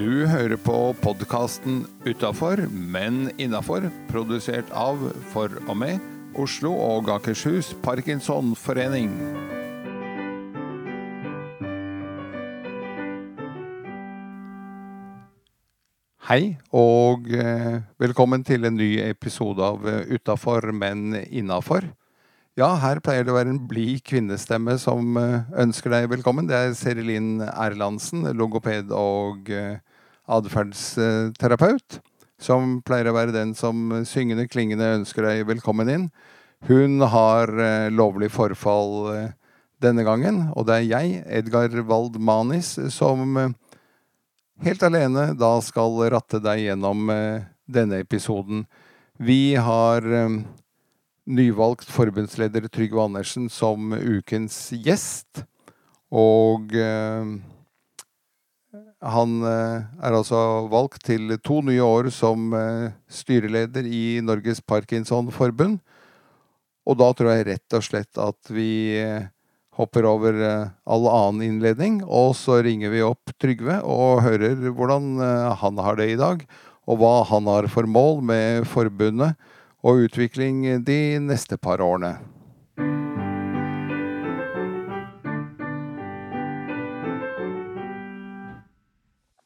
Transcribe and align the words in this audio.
Du 0.00 0.24
hører 0.24 0.56
på 0.56 0.94
podkasten 1.02 1.82
Utafor, 2.08 2.62
men 2.72 3.26
innafor, 3.36 3.84
produsert 4.08 4.70
av, 4.72 5.02
for 5.28 5.52
og 5.66 5.76
med, 5.76 6.00
Oslo 6.40 6.70
og 6.72 7.10
Akershus 7.12 7.74
Parkinsonforening. 7.84 9.10
Hei, 16.30 16.56
og 16.72 17.28
eh, 17.36 17.82
velkommen 18.00 18.46
til 18.48 18.64
en 18.70 18.80
ny 18.80 18.94
episode 19.04 19.68
av 19.68 19.84
eh, 19.84 20.16
Utafor, 20.16 20.72
men 20.72 21.26
innafor. 21.28 21.90
Ja, 22.56 22.72
her 22.80 23.04
pleier 23.04 23.28
det 23.28 23.34
å 23.34 23.36
være 23.36 23.52
en 23.52 23.62
blid 23.68 24.00
kvinnestemme 24.08 24.80
som 24.80 25.20
eh, 25.20 25.44
ønsker 25.60 25.92
deg 25.92 26.08
velkommen. 26.16 26.48
Det 26.48 26.56
er 26.56 26.74
Serilin 26.78 27.44
Erlandsen, 27.52 28.24
logoped 28.32 28.96
og 28.96 29.52
eh, 29.52 29.76
atferdsterapeut, 30.30 32.00
som 32.40 32.78
pleier 32.86 33.10
å 33.10 33.16
være 33.16 33.34
den 33.34 33.54
som 33.58 33.90
syngende 34.08 34.46
klingende 34.48 34.94
ønsker 35.00 35.26
deg 35.26 35.48
velkommen 35.50 35.90
inn. 35.92 36.06
Hun 36.68 37.00
har 37.00 37.48
eh, 37.56 37.88
lovlig 37.92 38.30
forfall 38.34 38.94
eh, 39.14 39.28
denne 39.80 40.04
gangen, 40.04 40.42
og 40.52 40.66
det 40.68 40.76
er 40.76 40.88
jeg, 40.90 41.20
Edgar 41.40 41.72
Wald 41.88 42.18
Manis, 42.20 42.74
som 42.92 43.36
eh, 43.40 43.54
helt 44.66 44.84
alene 44.84 45.30
da 45.40 45.54
skal 45.64 45.96
ratte 46.12 46.40
deg 46.44 46.66
gjennom 46.66 47.08
denne 47.70 48.00
episoden. 48.02 48.66
Vi 49.16 49.54
har 49.56 50.04
nyvalgt 51.30 51.88
forbundsleder 51.88 52.68
Trygve 52.68 53.06
Andersen 53.06 53.48
som 53.52 53.94
ukens 53.94 54.58
gjest. 54.74 55.46
Og 56.12 56.74
han 59.00 59.40
eh, 59.48 59.80
er 60.04 60.14
altså 60.14 60.68
valgt 60.68 61.06
til 61.08 61.32
to 61.44 61.60
nye 61.64 61.82
år 61.84 62.10
som 62.12 62.52
eh, 62.56 62.92
styreleder 63.08 63.86
i 63.88 64.20
Norges 64.24 64.60
Parkinsonforbund. 64.60 65.78
Og 66.88 66.98
da 67.00 67.10
tror 67.16 67.32
jeg 67.32 67.46
rett 67.48 67.76
og 67.76 67.84
slett 67.86 68.20
at 68.20 68.50
vi 68.52 68.98
eh, 69.00 69.28
hopper 69.80 70.04
over 70.04 70.36
all 70.84 71.06
annen 71.08 71.46
innledning, 71.46 72.00
og 72.04 72.34
så 72.36 72.58
ringer 72.64 72.92
vi 72.92 73.04
opp 73.06 73.32
Trygve 73.40 73.78
og 73.86 74.20
hører 74.26 74.58
hvordan 74.76 75.14
han 75.56 75.80
har 75.80 75.96
det 75.96 76.10
i 76.10 76.18
dag, 76.20 76.42
og 76.84 77.00
hva 77.00 77.14
han 77.30 77.48
har 77.48 77.70
for 77.72 77.88
mål 77.88 78.20
med 78.28 78.68
forbundet 78.68 79.38
og 79.80 80.04
utvikling 80.04 80.82
de 80.84 81.00
neste 81.24 81.56
par 81.56 81.80
årene. 81.80 82.18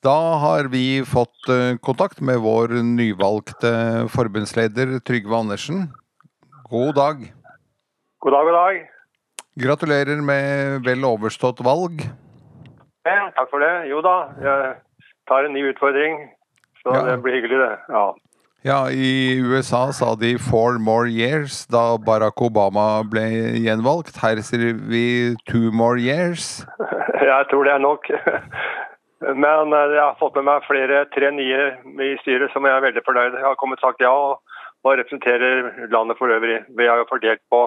Da 0.04 0.36
har 0.36 0.64
vi 0.68 1.02
fått 1.08 1.48
eh, 1.48 1.76
kontakt 1.80 2.20
med 2.20 2.42
vår 2.44 2.68
nyvalgte 2.84 3.70
forbundsleder 4.12 4.98
Trygve 5.00 5.36
Andersen. 5.36 5.86
God 6.68 6.94
dag. 6.98 7.22
God 8.20 8.32
dag, 8.32 8.44
god 8.44 8.56
dag. 8.58 8.82
Gratulerer 9.64 10.20
med 10.20 10.82
vel 10.84 11.06
overstått 11.08 11.62
valg. 11.64 12.04
Ja, 13.08 13.30
takk 13.36 13.48
for 13.52 13.64
det. 13.64 13.72
Jo 13.88 14.02
da, 14.04 14.14
jeg 14.44 14.74
tar 15.30 15.48
en 15.48 15.56
ny 15.56 15.64
utfordring. 15.70 16.20
Så 16.82 16.92
Ja. 16.92 17.02
det 17.08 17.22
blir 17.24 17.38
hyggelig, 17.40 17.58
det. 17.64 17.78
Ja. 17.88 18.04
Ja, 18.64 18.78
i 18.90 19.40
USA 19.40 19.90
sa 19.92 20.14
de 20.14 20.36
'four 20.38 20.78
more 20.78 21.08
years' 21.08 21.66
da 21.70 21.96
Barack 21.98 22.40
Obama 22.42 23.02
ble 23.04 23.24
gjenvalgt. 23.60 24.16
Her 24.20 24.40
sier 24.42 24.72
vi 24.74 25.34
'two 25.48 25.70
more 25.72 25.96
years'. 26.00 26.64
Jeg 27.24 27.44
tror 27.50 27.64
det 27.64 27.72
er 27.72 27.78
nok. 27.78 28.04
Men 29.20 29.72
eh, 29.72 29.94
jeg 29.94 30.02
har 30.02 30.18
fått 30.18 30.36
med 30.38 30.48
meg 30.48 30.66
flere, 30.66 31.04
tre 31.14 31.30
nye 31.34 31.62
i 32.02 32.10
styret 32.22 32.52
som 32.52 32.66
jeg 32.66 32.74
er 32.74 32.84
veldig 32.84 33.04
fornøyd. 33.06 33.38
Jeg 33.38 33.46
har 33.46 33.60
kommet 33.60 33.82
sagt 33.82 34.02
ja 34.02 34.10
og, 34.10 34.40
og 34.84 34.98
representerer 34.98 35.88
landet 35.92 36.18
for 36.18 36.32
øvrig. 36.34 36.60
Vi 36.76 36.88
har 36.88 37.00
jo 37.00 37.10
fordelt 37.10 37.42
på 37.52 37.62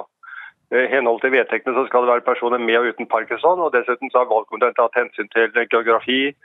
eh, 0.72 0.84
i 0.84 0.92
henhold 0.92 1.22
til 1.24 1.34
vedtektene 1.34 1.78
så 1.78 1.88
skal 1.88 2.06
det 2.06 2.14
være 2.14 2.28
personer 2.28 2.62
med 2.62 2.82
og 2.82 2.92
uten 2.92 3.10
parkinson. 3.14 3.64
og 3.64 3.74
Dessuten 3.76 4.12
så 4.12 4.24
har 4.24 4.32
valgkomiteen 4.34 4.78
tatt 4.78 5.00
hensyn 5.00 5.32
til 5.34 5.56
geografi, 5.72 6.36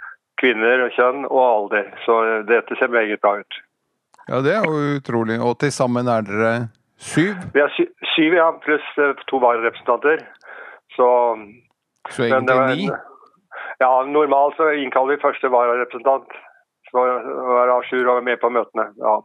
kvinner, 0.41 0.87
kjønn 0.97 1.27
og 1.29 1.43
alder. 1.43 1.93
Så 2.07 2.23
eh, 2.29 2.39
dette 2.49 2.79
ser 2.79 2.95
meget 2.95 3.21
bra 3.25 3.41
ut. 3.43 3.61
Ja, 4.31 4.39
det 4.39 4.55
er 4.55 4.63
jo 4.63 4.97
utrolig. 5.01 5.41
Og 5.43 5.59
til 5.59 5.75
sammen 5.75 6.09
er 6.09 6.23
dere 6.25 6.53
syv. 6.97 7.35
Vi 7.53 7.61
er 7.61 7.73
sy 7.75 7.89
syv, 8.15 8.37
ja, 8.39 8.53
pluss 8.63 8.87
to 9.27 9.41
vararepresentanter. 9.43 10.23
Så 10.95 11.09
Så 12.11 12.25
egentlig 12.29 12.77
ni. 12.77 12.93
Ja, 13.83 13.93
normalt 14.07 14.57
så 14.59 14.71
innkaller 14.79 15.17
vi 15.17 15.25
første 15.25 15.51
vararepresentant. 15.51 16.39
Så 16.93 17.03
være 17.03 17.75
à 17.75 17.83
jour 17.89 18.11
og 18.13 18.25
med 18.25 18.39
på 18.43 18.51
møtene. 18.53 18.91
Ja. 19.01 19.19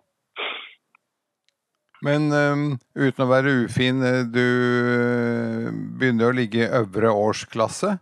Men 2.06 2.30
um, 2.32 2.66
uten 2.96 3.26
å 3.26 3.30
være 3.30 3.54
ufin, 3.66 4.04
eh, 4.06 4.22
du 4.30 4.44
øh, 4.44 5.72
begynner 5.98 6.30
å 6.30 6.36
ligge 6.38 6.62
i 6.62 6.70
øvre 6.80 7.10
årsklasse. 7.10 7.98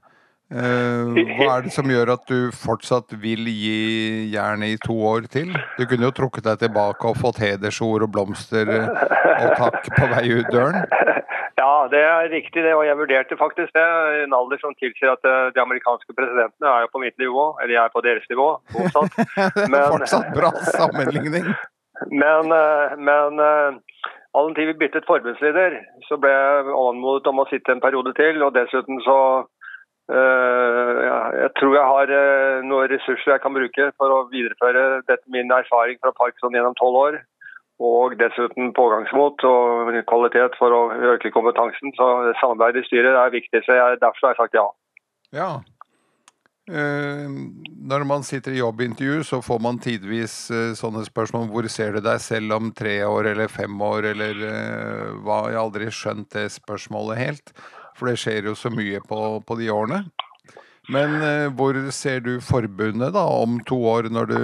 Uh, 0.46 1.16
hva 1.40 1.56
er 1.56 1.64
det 1.66 1.72
som 1.74 1.90
gjør 1.90 2.12
at 2.14 2.28
du 2.30 2.52
fortsatt 2.54 3.16
vil 3.18 3.48
gi 3.50 4.28
jernet 4.30 4.76
i 4.76 4.82
to 4.84 4.94
år 5.10 5.26
til? 5.32 5.56
Du 5.80 5.88
kunne 5.90 6.06
jo 6.06 6.14
trukket 6.14 6.46
deg 6.46 6.60
tilbake 6.68 7.10
og 7.10 7.18
fått 7.18 7.42
hedersord 7.42 8.06
og 8.06 8.12
blomster 8.14 8.70
eh, 8.70 8.92
og 9.40 9.56
takk 9.58 9.90
på 9.96 10.12
vei 10.12 10.28
ut 10.36 10.52
døren. 10.54 10.86
det 11.92 12.02
er 12.02 12.32
riktig 12.34 12.64
det. 12.66 12.74
Og 12.78 12.86
jeg 12.88 12.98
vurderte 13.00 13.38
faktisk 13.38 13.72
det. 13.78 13.86
En 14.24 14.36
alder 14.40 14.62
som 14.62 14.76
tilsier 14.80 15.14
at 15.14 15.24
eh, 15.30 15.54
de 15.56 15.62
amerikanske 15.64 16.18
presidentene 16.18 16.72
er 16.72 16.86
jo 16.86 16.92
på 16.94 17.04
mitt 17.06 17.18
nivå. 17.22 17.46
Eller 17.62 17.78
jeg 17.78 17.84
er 17.84 17.96
på 17.96 18.04
deres 18.06 18.28
nivå. 18.30 18.50
fortsatt. 18.76 19.18
Men- 19.74 19.90
fortsatt 19.96 20.30
bra 20.38 20.52
sammenligning. 20.78 21.50
Men, 22.12 22.52
eh, 22.52 22.96
men 23.00 23.40
eh, 23.40 23.76
all 24.36 24.50
den 24.50 24.56
tid 24.58 24.68
vi 24.68 24.80
byttet 24.82 25.06
forbundsleder, 25.08 25.78
så 26.10 26.18
ble 26.20 26.32
jeg 26.34 26.74
anmodet 26.76 27.30
om 27.32 27.40
å 27.40 27.46
sitte 27.48 27.72
en 27.72 27.84
periode 27.84 28.12
til. 28.20 28.44
Og 28.44 28.56
dessuten 28.58 29.00
så 29.08 29.20
Uh, 30.06 31.02
ja, 31.02 31.20
Jeg 31.34 31.50
tror 31.58 31.72
jeg 31.74 31.86
har 31.90 32.12
uh, 32.14 32.66
noen 32.70 32.92
ressurser 32.92 33.32
jeg 33.32 33.42
kan 33.42 33.56
bruke 33.58 33.88
for 33.98 34.14
å 34.14 34.20
videreføre 34.30 35.02
dette, 35.08 35.26
min 35.34 35.50
erfaring 35.50 35.98
fra 35.98 36.14
Parkinson 36.14 36.54
gjennom 36.54 36.78
tolv 36.78 37.00
år. 37.00 37.18
Og 37.84 38.16
dessuten 38.20 38.72
pågangsmot 38.76 39.44
og 39.44 39.90
kvalitet 40.08 40.56
for 40.60 40.72
å 40.72 40.82
øke 41.14 41.32
kompetansen. 41.36 41.92
Så 41.98 42.08
samarbeid 42.40 42.80
i 42.80 42.86
styret 42.88 43.18
er 43.20 43.34
viktig. 43.34 43.64
så 43.66 43.76
jeg, 43.76 43.98
Derfor 44.00 44.30
har 44.30 44.36
jeg 44.36 44.44
sagt 44.44 44.60
ja. 44.60 44.68
Ja. 45.36 45.50
Eh, 46.72 47.28
når 47.86 48.06
man 48.08 48.24
sitter 48.24 48.56
i 48.56 48.62
jobbintervju, 48.62 49.24
så 49.24 49.42
får 49.44 49.60
man 49.62 49.78
tidvis 49.78 50.50
eh, 50.50 50.72
sånne 50.74 51.04
spørsmål 51.06 51.52
hvor 51.52 51.68
ser 51.70 51.94
du 51.94 52.02
deg 52.02 52.22
selv 52.24 52.56
om 52.56 52.72
tre 52.74 52.96
år 53.06 53.34
eller 53.36 53.52
fem 53.52 53.76
år, 53.82 54.08
eller 54.16 54.40
eh, 54.48 55.12
hva 55.22 55.44
Jeg 55.52 55.60
har 55.60 55.66
aldri 55.68 55.92
skjønt 55.94 56.32
det 56.34 56.48
spørsmålet 56.56 57.22
helt, 57.22 57.54
for 58.00 58.10
det 58.10 58.18
skjer 58.24 58.50
jo 58.50 58.56
så 58.58 58.72
mye 58.74 59.04
på, 59.04 59.20
på 59.46 59.60
de 59.60 59.70
årene. 59.70 60.06
Men 60.90 61.20
eh, 61.22 61.52
hvor 61.54 61.78
ser 61.94 62.24
du 62.26 62.40
forbundet 62.42 63.14
da 63.14 63.26
om 63.44 63.60
to 63.70 63.78
år, 63.90 64.10
når 64.14 64.32
du, 64.32 64.42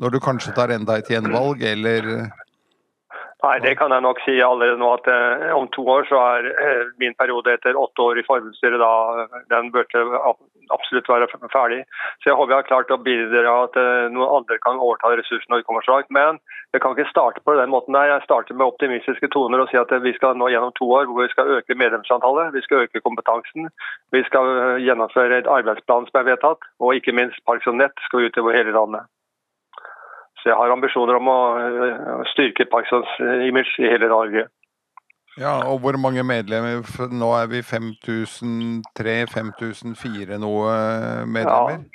når 0.00 0.14
du 0.14 0.20
kanskje 0.24 0.54
tar 0.56 0.72
enda 0.72 0.98
et 0.98 1.10
gjenvalg, 1.10 1.62
eller 1.62 2.30
Nei, 3.42 3.56
det 3.58 3.72
kan 3.74 3.90
jeg 3.90 4.04
nok 4.04 4.20
si 4.22 4.36
allerede 4.38 4.78
nå 4.78 4.88
at 4.94 5.08
eh, 5.10 5.48
om 5.50 5.64
to 5.74 5.82
år 5.90 6.04
så 6.06 6.14
er 6.14 6.44
eh, 6.52 6.92
min 7.02 7.16
periode 7.18 7.50
etter 7.50 7.74
åtte 7.74 8.04
år 8.04 8.20
i 8.20 8.22
forbundsstyret 8.28 8.78
da 8.78 9.26
den 9.50 9.72
burde 9.74 10.04
absolutt 10.70 11.08
være 11.08 11.28
ferdig. 11.52 11.80
Så 12.20 12.30
jeg 12.30 12.36
håper 12.38 12.52
jeg 12.52 12.60
har 12.60 12.68
klart 12.68 12.92
å 12.94 13.00
bidra 13.02 13.54
at 13.66 13.78
eh, 13.80 14.08
noen 14.14 14.36
andre 14.38 14.58
kan 14.64 14.80
overta 14.80 15.12
ressursene 15.18 15.54
når 15.54 15.62
vi 15.62 15.66
kommer 15.68 15.86
så 15.86 15.96
langt. 15.96 16.10
Men 16.14 16.38
jeg 16.72 16.82
kan 16.84 16.96
ikke 16.96 17.10
starte 17.10 17.42
på 17.44 17.56
den 17.58 17.72
måten 17.72 17.96
der. 17.96 18.10
Jeg 18.12 18.26
starter 18.26 18.58
med 18.58 18.68
optimistiske 18.68 19.30
toner 19.34 19.62
og 19.62 19.72
sier 19.72 19.84
at 19.84 19.94
eh, 19.94 20.04
vi 20.04 20.14
skal 20.16 20.38
nå 20.38 20.50
gjennom 20.52 20.74
to 20.78 20.88
år 20.98 21.08
hvor 21.08 21.24
vi 21.24 21.32
skal 21.32 21.56
øke 21.58 21.78
medlemsantallet, 21.78 22.54
vi 22.56 22.64
skal 22.66 22.86
øke 22.86 23.04
kompetansen, 23.04 23.72
vi 24.14 24.22
skal 24.28 24.52
eh, 24.52 24.84
gjennomføre 24.86 25.42
et 25.42 25.50
arbeidsplan 25.50 26.08
som 26.10 26.22
er 26.22 26.30
vedtatt, 26.32 26.70
og 26.80 26.94
ikke 26.98 27.16
minst 27.16 27.42
Parkinson 27.48 27.80
Nett 27.82 28.06
skal 28.06 28.28
ut 28.28 28.40
over 28.42 28.56
hele 28.56 28.76
landet. 28.76 29.10
Så 30.42 30.50
jeg 30.50 30.58
har 30.58 30.74
ambisjoner 30.74 31.14
om 31.20 31.26
å 31.30 31.38
øh, 31.62 32.26
styrke 32.32 32.64
Parkinsons 32.70 33.10
øh, 33.22 33.46
image 33.46 33.74
i 33.78 33.86
hele 33.86 34.08
Norge. 34.10 34.42
Ja, 35.38 35.62
og 35.70 35.78
hvor 35.80 35.96
mange 35.96 36.22
medlemmer? 36.26 36.82
Nå 37.08 37.30
er 37.38 37.46
vi 37.48 37.62
5003-5004 37.64 40.36
noe 40.42 40.72
medlemmer. 41.24 41.38
medlemmer. 41.38 41.86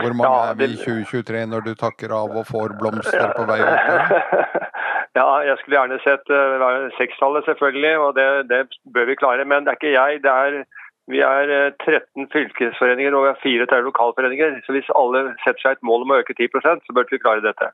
Hvor 0.00 0.12
mange 0.18 0.36
Ja, 0.36 0.40
er 0.50 0.54
vi 0.58 0.64
i 0.74 0.76
2023 0.76 1.46
når 1.52 1.60
du 1.68 1.72
takker 1.74 2.10
av 2.12 2.30
og 2.36 2.44
får 2.50 2.68
blomster 2.80 3.28
på 3.36 3.42
vei 3.48 3.58
ut? 3.62 3.68
ja, 5.18 5.28
jeg 5.48 5.56
skulle 5.60 5.78
gjerne 5.78 5.98
sett 6.04 6.26
øh, 6.38 6.90
sekstallet, 6.98 7.42
selvfølgelig, 7.48 7.94
og 8.04 8.10
det, 8.18 8.28
det 8.50 8.60
bør 8.94 9.04
vi 9.10 9.20
klare. 9.22 9.42
Men 9.44 9.58
det 9.64 9.70
er 9.72 9.78
ikke 9.80 9.96
jeg. 9.96 10.10
det 10.26 10.32
er 10.42 10.50
vi 11.12 11.18
er 11.22 11.50
øh, 11.58 11.72
13 11.84 12.28
fylkesforeninger 12.34 13.14
og 13.14 13.24
vi 13.24 13.32
har 13.32 13.42
34 13.42 13.88
lokalforeninger. 13.90 14.60
Så 14.66 14.72
hvis 14.74 14.94
alle 15.00 15.20
setter 15.44 15.62
seg 15.62 15.76
et 15.76 15.86
mål 15.88 16.06
om 16.06 16.14
å 16.14 16.20
øke 16.22 16.34
10% 16.38 16.86
så 16.86 16.96
burde 16.96 17.14
vi 17.14 17.22
klare 17.22 17.44
dette. 17.44 17.70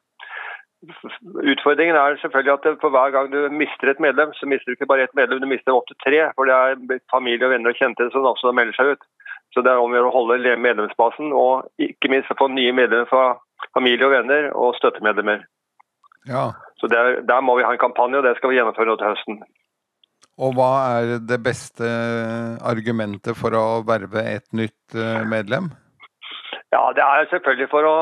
Utfordringen 1.52 1.96
er 1.96 2.18
selvfølgelig 2.20 2.52
at 2.52 2.80
for 2.82 2.90
hver 2.90 3.10
gang 3.14 3.28
du 3.32 3.38
mister 3.62 3.90
et 3.90 4.00
medlem, 4.02 4.32
så 4.34 4.46
mister 4.50 4.66
du 4.66 4.74
ikke 4.74 4.90
bare 4.90 5.06
ett 5.06 5.14
medlem, 5.14 5.40
du 5.40 5.46
mister 5.46 5.76
opptil 5.76 5.98
tre. 6.04 6.20
For 6.36 6.50
det 6.50 6.56
er 6.58 7.00
familie 7.14 7.46
og 7.46 7.54
venner 7.54 7.70
og 7.70 7.78
kjente 7.78 8.08
som 8.10 8.26
også 8.26 8.52
melder 8.58 8.76
seg 8.78 8.94
ut. 8.94 9.06
Så 9.54 9.62
det 9.62 9.70
er 9.70 9.80
om 9.80 9.92
å 9.92 9.96
gjøre 9.96 10.10
å 10.10 10.16
holde 10.16 10.56
medlemsbasen, 10.66 11.32
og 11.36 11.68
ikke 11.86 12.10
minst 12.10 12.32
få 12.38 12.48
nye 12.50 12.72
medlemmer 12.74 13.08
fra 13.10 13.24
familie 13.76 14.08
og 14.08 14.14
venner 14.16 14.48
og 14.56 14.76
støttemedlemmer. 14.78 15.44
Ja. 16.28 16.50
Så 16.80 16.88
der, 16.88 17.20
der 17.28 17.40
må 17.44 17.58
vi 17.58 17.66
ha 17.66 17.72
en 17.74 17.82
kampanje, 17.82 18.18
og 18.18 18.26
det 18.26 18.36
skal 18.38 18.50
vi 18.50 18.58
gjennomføre 18.58 18.88
nå 18.88 18.96
til 18.98 19.12
høsten. 19.12 19.42
Og 20.40 20.54
hva 20.56 20.70
er 20.96 21.18
det 21.28 21.42
beste 21.44 21.88
argumentet 22.64 23.36
for 23.36 23.52
å 23.52 23.82
verve 23.84 24.24
et 24.24 24.46
nytt 24.56 24.96
eh, 24.96 25.24
medlem? 25.28 25.68
Ja, 26.72 26.86
Det 26.96 27.04
er 27.04 27.28
selvfølgelig 27.28 27.68
for 27.68 27.84
å, 27.84 27.96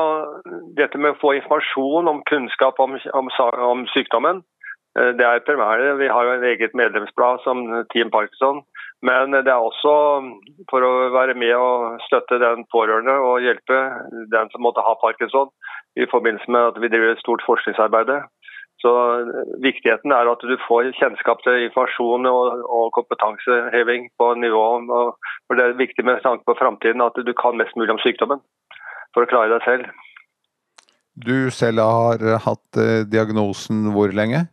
dette 0.77 0.97
med 0.97 1.11
å 1.11 1.19
få 1.19 1.33
informasjon 1.35 2.07
om 2.07 2.23
kunnskap 2.29 2.79
om, 2.79 2.95
om, 3.19 3.27
om 3.67 3.83
sykdommen. 3.91 4.39
Eh, 4.95 5.11
det 5.19 5.27
er 5.27 5.43
primære. 5.43 5.97
Vi 5.99 6.07
har 6.07 6.27
jo 6.27 6.37
en 6.37 6.47
eget 6.47 6.77
medlemsblad 6.77 7.43
som 7.43 7.65
Team 7.91 8.11
Parkinson. 8.15 8.63
Men 9.01 9.33
det 9.33 9.49
er 9.49 9.57
også 9.57 9.91
for 10.69 10.85
å 10.85 11.09
være 11.11 11.33
med 11.33 11.55
og 11.57 12.01
støtte 12.05 12.37
den 12.39 12.67
pårørende 12.71 13.15
og 13.25 13.41
hjelpe 13.41 13.79
den 14.31 14.51
som 14.53 14.61
måtte 14.61 14.83
ha 14.85 14.93
parkinson 15.01 15.49
i 15.97 16.05
forbindelse 16.11 16.51
med 16.53 16.69
at 16.69 16.77
vi 16.79 16.91
driver 16.91 17.11
et 17.11 17.23
stort 17.23 17.41
forskningsarbeid. 17.47 18.13
Så 18.81 18.91
Viktigheten 19.61 20.13
er 20.15 20.29
at 20.31 20.41
du 20.41 20.55
får 20.65 20.91
kjennskap 20.97 21.43
til 21.45 21.67
informasjon 21.67 22.25
og, 22.29 22.63
og 22.65 22.87
kompetanseheving 22.97 24.07
på 24.17 24.31
nivå. 24.41 24.63
For 25.45 25.59
Det 25.59 25.65
er 25.65 25.81
viktig 25.81 26.05
med 26.07 26.23
tanke 26.25 26.47
på 26.49 26.57
framtiden 26.59 27.03
at 27.05 27.17
du 27.17 27.33
kan 27.37 27.59
mest 27.59 27.77
mulig 27.77 27.93
om 27.93 28.01
sykdommen 28.01 28.41
for 29.13 29.25
å 29.25 29.29
klare 29.29 29.53
deg 29.53 29.67
selv. 29.67 29.91
Du 31.21 31.51
selv 31.51 31.83
har 31.83 32.23
hatt 32.45 32.79
eh, 32.79 33.03
diagnosen 33.05 33.91
hvor 33.93 34.13
lenge? 34.15 34.47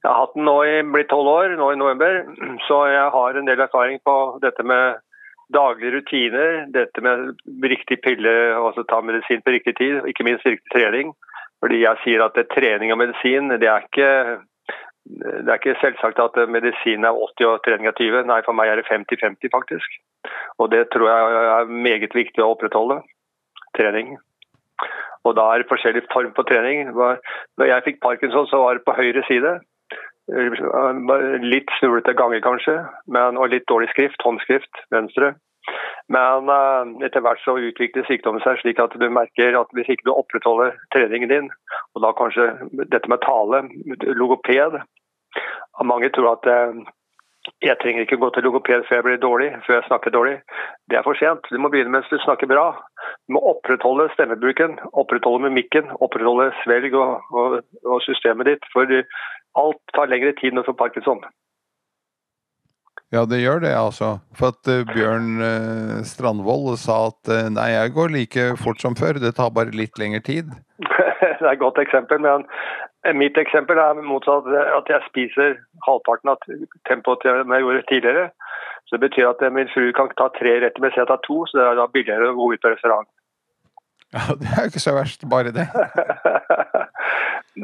Jeg 0.00 0.08
har 0.08 0.20
hatt 0.22 0.36
den 0.36 0.46
nå 0.48 0.56
i 0.64 0.76
blitt 0.86 1.10
tolv 1.12 1.28
år, 1.28 1.56
nå 1.60 1.72
i 1.74 1.80
november. 1.80 2.22
Så 2.68 2.84
jeg 2.88 3.08
har 3.16 3.36
en 3.36 3.50
del 3.50 3.60
erfaring 3.66 4.00
på 4.06 4.16
dette 4.44 4.64
med 4.64 5.02
daglige 5.52 5.96
rutiner, 5.96 6.64
dette 6.70 7.02
med 7.02 7.34
riktig 7.66 7.98
pille, 8.04 8.32
altså 8.54 8.86
ta 8.86 9.00
medisin 9.02 9.42
på 9.42 9.56
riktig 9.56 9.74
tid, 9.80 9.98
ikke 10.06 10.26
minst 10.28 10.46
riktig 10.46 10.70
trening. 10.72 11.10
Fordi 11.60 11.82
jeg 11.82 12.00
sier 12.04 12.24
at 12.24 12.38
trening 12.54 12.92
og 12.94 13.00
medisin, 13.02 13.52
det 13.60 13.68
er 13.68 13.84
ikke 13.84 14.12
det 15.10 15.48
er 15.48 15.58
ikke 15.58 15.80
selvsagt 15.80 16.20
at 16.22 16.36
medisin 16.48 17.06
er 17.08 17.16
80 17.16 17.46
og 17.48 17.62
trening 17.64 17.88
er 17.88 17.96
20. 17.96 18.26
Nei, 18.28 18.40
for 18.46 18.54
meg 18.56 18.70
er 18.70 18.78
det 18.78 18.88
50-50 18.88 19.52
faktisk. 19.52 19.96
Og 20.60 20.70
det 20.70 20.84
tror 20.92 21.08
jeg 21.08 21.46
er 21.54 21.72
meget 21.86 22.14
viktig 22.14 22.44
å 22.44 22.52
opprettholde. 22.52 23.00
Trening. 23.78 24.18
Og 25.24 25.34
da 25.36 25.48
er 25.50 25.62
det 25.62 25.70
forskjellig 25.70 26.04
form 26.12 26.32
på 26.36 26.44
trening. 26.48 26.92
Når 26.94 27.72
jeg 27.72 27.86
fikk 27.88 28.00
parkinson, 28.04 28.48
så 28.50 28.62
var 28.62 28.78
det 28.78 28.86
på 28.86 28.96
høyre 28.96 29.24
side. 29.28 29.56
Litt 31.42 31.72
snurrete 31.78 32.14
ganger 32.16 32.44
kanskje, 32.44 32.76
men, 33.10 33.40
og 33.40 33.50
litt 33.52 33.66
dårlig 33.72 33.90
skrift, 33.94 34.20
håndskrift, 34.24 34.84
venstre. 34.94 35.34
Men 36.10 36.50
uh, 36.50 37.04
etter 37.06 37.22
hvert 37.24 37.42
så 37.44 37.56
utvikler 37.58 38.06
sykdommen 38.08 38.42
seg 38.44 38.58
slik 38.60 38.80
at 38.82 38.94
du 38.98 39.06
merker 39.12 39.58
at 39.58 39.74
hvis 39.76 39.90
ikke 39.92 40.08
du 40.08 40.14
opprettholder 40.14 40.74
treningen 40.94 41.30
din, 41.30 41.50
og 41.94 42.04
da 42.04 42.14
kanskje 42.18 42.48
dette 42.90 43.10
med 43.10 43.22
tale, 43.26 43.66
logoped 44.18 44.80
Mange 45.86 46.10
tror 46.12 46.34
at 46.34 46.48
uh, 46.50 46.80
jeg 47.64 47.76
trenger 47.80 48.04
ikke 48.04 48.18
gå 48.20 48.28
til 48.34 48.44
logoped 48.44 48.84
før 48.88 48.96
jeg 48.98 49.04
blir 49.06 49.20
dårlig, 49.22 49.48
før 49.66 49.74
jeg 49.78 49.86
snakker 49.86 50.10
dårlig. 50.10 50.34
Det 50.90 50.98
er 50.98 51.06
for 51.06 51.16
sent. 51.16 51.46
Du 51.50 51.58
må 51.58 51.70
begynne 51.72 51.94
mens 51.94 52.10
du 52.12 52.18
snakker 52.20 52.50
bra. 52.50 52.66
Du 53.24 53.36
må 53.36 53.40
opprettholde 53.52 54.10
stemmebruken, 54.14 54.76
opprettholde 54.92 55.46
mimikken, 55.46 55.88
opprettholde 56.04 56.50
svelg 56.64 56.96
og, 57.00 57.22
og, 57.32 57.60
og 57.86 58.02
systemet 58.04 58.50
ditt. 58.50 58.68
For 58.74 58.92
alt 59.62 59.80
tar 59.96 60.12
lengre 60.12 60.34
tid 60.40 60.52
når 60.52 60.66
du 60.66 60.72
får 60.72 60.80
parkinson. 60.84 61.24
Ja, 63.10 63.24
det 63.26 63.40
gjør 63.42 63.64
det, 63.64 63.72
altså. 63.74 64.20
For 64.38 64.54
at 64.54 64.68
uh, 64.70 64.84
Bjørn 64.86 65.40
uh, 65.42 65.96
Strandvold 66.06 66.76
sa 66.78 67.08
at 67.08 67.30
uh, 67.32 67.48
nei, 67.50 67.72
jeg 67.74 67.94
går 67.96 68.12
like 68.14 68.44
fort 68.60 68.82
som 68.82 68.94
før, 68.98 69.18
det 69.18 69.34
tar 69.34 69.50
bare 69.56 69.74
litt 69.74 69.98
lengre 69.98 70.22
tid. 70.22 70.52
det 70.86 71.42
er 71.42 71.50
et 71.50 71.62
godt 71.62 71.80
eksempel, 71.82 72.22
men 72.22 72.46
mitt 73.18 73.38
eksempel 73.40 73.80
er 73.82 73.98
motsatt. 74.06 74.46
At 74.76 74.92
jeg 74.92 75.08
spiser 75.08 75.58
halvparten 75.88 76.30
av 76.30 76.38
tempoet 76.86 77.26
jeg 77.26 77.64
gjorde 77.64 77.88
tidligere. 77.90 78.28
Så 78.86 78.98
det 78.98 79.08
betyr 79.08 79.32
at 79.32 79.42
min 79.54 79.70
fru 79.74 79.90
kan 79.96 80.10
ta 80.18 80.28
tre 80.36 80.60
retter, 80.62 80.82
mens 80.82 80.98
jeg 80.98 81.10
tar 81.10 81.18
to, 81.26 81.42
så 81.46 81.58
det 81.58 81.66
er 81.66 81.80
da 81.80 81.90
billigere 81.90 82.30
å 82.30 82.38
gå 82.38 82.52
ut 82.54 82.62
på 82.62 82.72
restaurant. 82.72 83.10
Ja, 84.14 84.34
Det 84.40 84.46
er 84.50 84.62
jo 84.64 84.70
ikke 84.70 84.86
så 84.86 84.94
verst, 84.94 85.24
bare 85.30 85.52
det. 85.54 85.66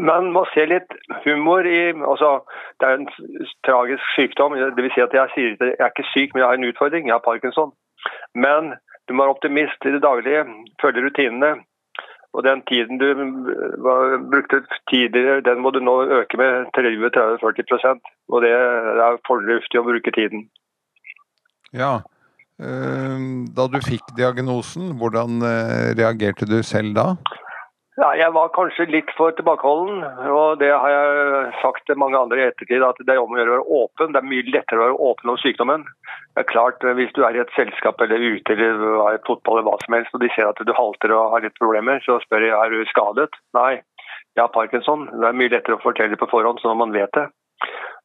Man 0.09 0.33
må 0.35 0.43
se 0.53 0.67
litt 0.67 0.93
humor 1.25 1.67
i 1.67 1.79
altså, 1.95 2.31
Det 2.81 2.89
er 2.89 2.99
en 2.99 3.09
tragisk 3.67 4.03
sykdom. 4.17 4.55
det 4.55 4.83
vil 4.83 4.93
Si 4.95 5.01
at 5.05 5.15
jeg 5.15 5.33
sier 5.35 5.55
at 5.55 5.63
jeg 5.67 5.79
er 5.79 5.95
ikke 5.95 6.13
syk, 6.13 6.35
men 6.35 6.41
jeg 6.43 6.49
har 6.49 6.59
en 6.59 6.69
utfordring. 6.71 7.07
Jeg 7.07 7.15
har 7.15 7.25
parkinson. 7.29 7.73
Men 8.35 8.75
du 9.09 9.15
må 9.15 9.23
være 9.23 9.35
optimist 9.37 9.87
i 9.87 9.95
det 9.95 10.03
daglige, 10.03 10.45
følge 10.83 11.05
rutinene. 11.07 11.53
Og 12.37 12.45
den 12.45 12.63
tiden 12.69 12.99
du 13.01 13.07
brukte 14.31 14.59
tidligere, 14.91 15.41
den 15.41 15.63
må 15.65 15.71
du 15.71 15.79
nå 15.81 15.95
øke 16.19 16.37
med 16.37 16.67
30-40 16.77 18.01
Og 18.29 18.43
det 18.43 18.51
er 18.53 19.23
fornuftig 19.27 19.81
å 19.81 19.87
bruke 19.87 20.13
tiden. 20.13 20.51
Ja, 21.73 22.01
da 22.59 23.67
du 23.69 23.81
fikk 23.85 24.15
diagnosen, 24.17 24.95
hvordan 24.97 25.43
eh, 25.45 25.91
reagerte 25.99 26.49
du 26.49 26.63
selv 26.65 26.95
da? 26.97 27.09
Ja, 27.97 28.11
jeg 28.13 28.29
var 28.37 28.51
kanskje 28.53 28.85
litt 28.93 29.09
for 29.17 29.33
tilbakeholden, 29.33 30.03
og 30.29 30.59
det 30.61 30.69
har 30.69 30.91
jeg 30.93 31.53
sagt 31.63 31.87
til 31.89 31.97
mange 31.97 32.19
andre 32.21 32.43
i 32.43 32.49
ettertid. 32.51 32.85
At 32.85 32.99
det 33.01 33.15
er 33.15 33.23
om 33.23 33.33
å 33.33 33.39
gjøre 33.39 33.55
å 33.55 33.57
være 33.57 33.79
åpen. 33.79 34.13
Det 34.13 34.21
er 34.21 34.29
mye 34.33 34.45
lettere 34.53 34.83
å 34.83 34.85
være 34.85 34.99
åpen 35.09 35.33
om 35.33 35.39
sykdommen. 35.41 35.87
Det 36.37 36.45
er 36.45 36.51
klart, 36.51 36.85
eh, 36.85 36.93
Hvis 36.99 37.15
du 37.17 37.25
er 37.25 37.37
i 37.37 37.41
et 37.41 37.57
selskap 37.57 38.01
eller 38.05 38.21
ute 38.21 38.53
eller 38.53 38.85
er 39.09 39.17
i 39.17 39.25
fotball 39.25 39.59
eller 39.59 39.71
hva 39.71 39.81
som 39.85 39.97
helst, 39.97 40.13
og 40.13 40.21
de 40.21 40.29
ser 40.35 40.49
at 40.49 40.61
du 40.61 40.73
halter 40.77 41.17
og 41.17 41.33
har 41.33 41.41
litt 41.41 41.57
problemer, 41.57 42.05
så 42.05 42.21
spør 42.21 42.45
jeg 42.45 42.53
er 42.53 42.69
du 42.69 42.85
skadet. 42.93 43.33
Nei, 43.57 43.81
jeg 44.37 44.45
har 44.45 44.53
parkinson. 44.53 45.09
Det 45.09 45.29
er 45.29 45.41
mye 45.41 45.53
lettere 45.57 45.81
å 45.81 45.85
fortelle 45.85 46.21
på 46.21 46.29
forhånd, 46.29 46.61
sånn 46.61 46.77
at 46.77 46.83
man 46.85 46.93
vet 46.93 47.13
det. 47.17 47.29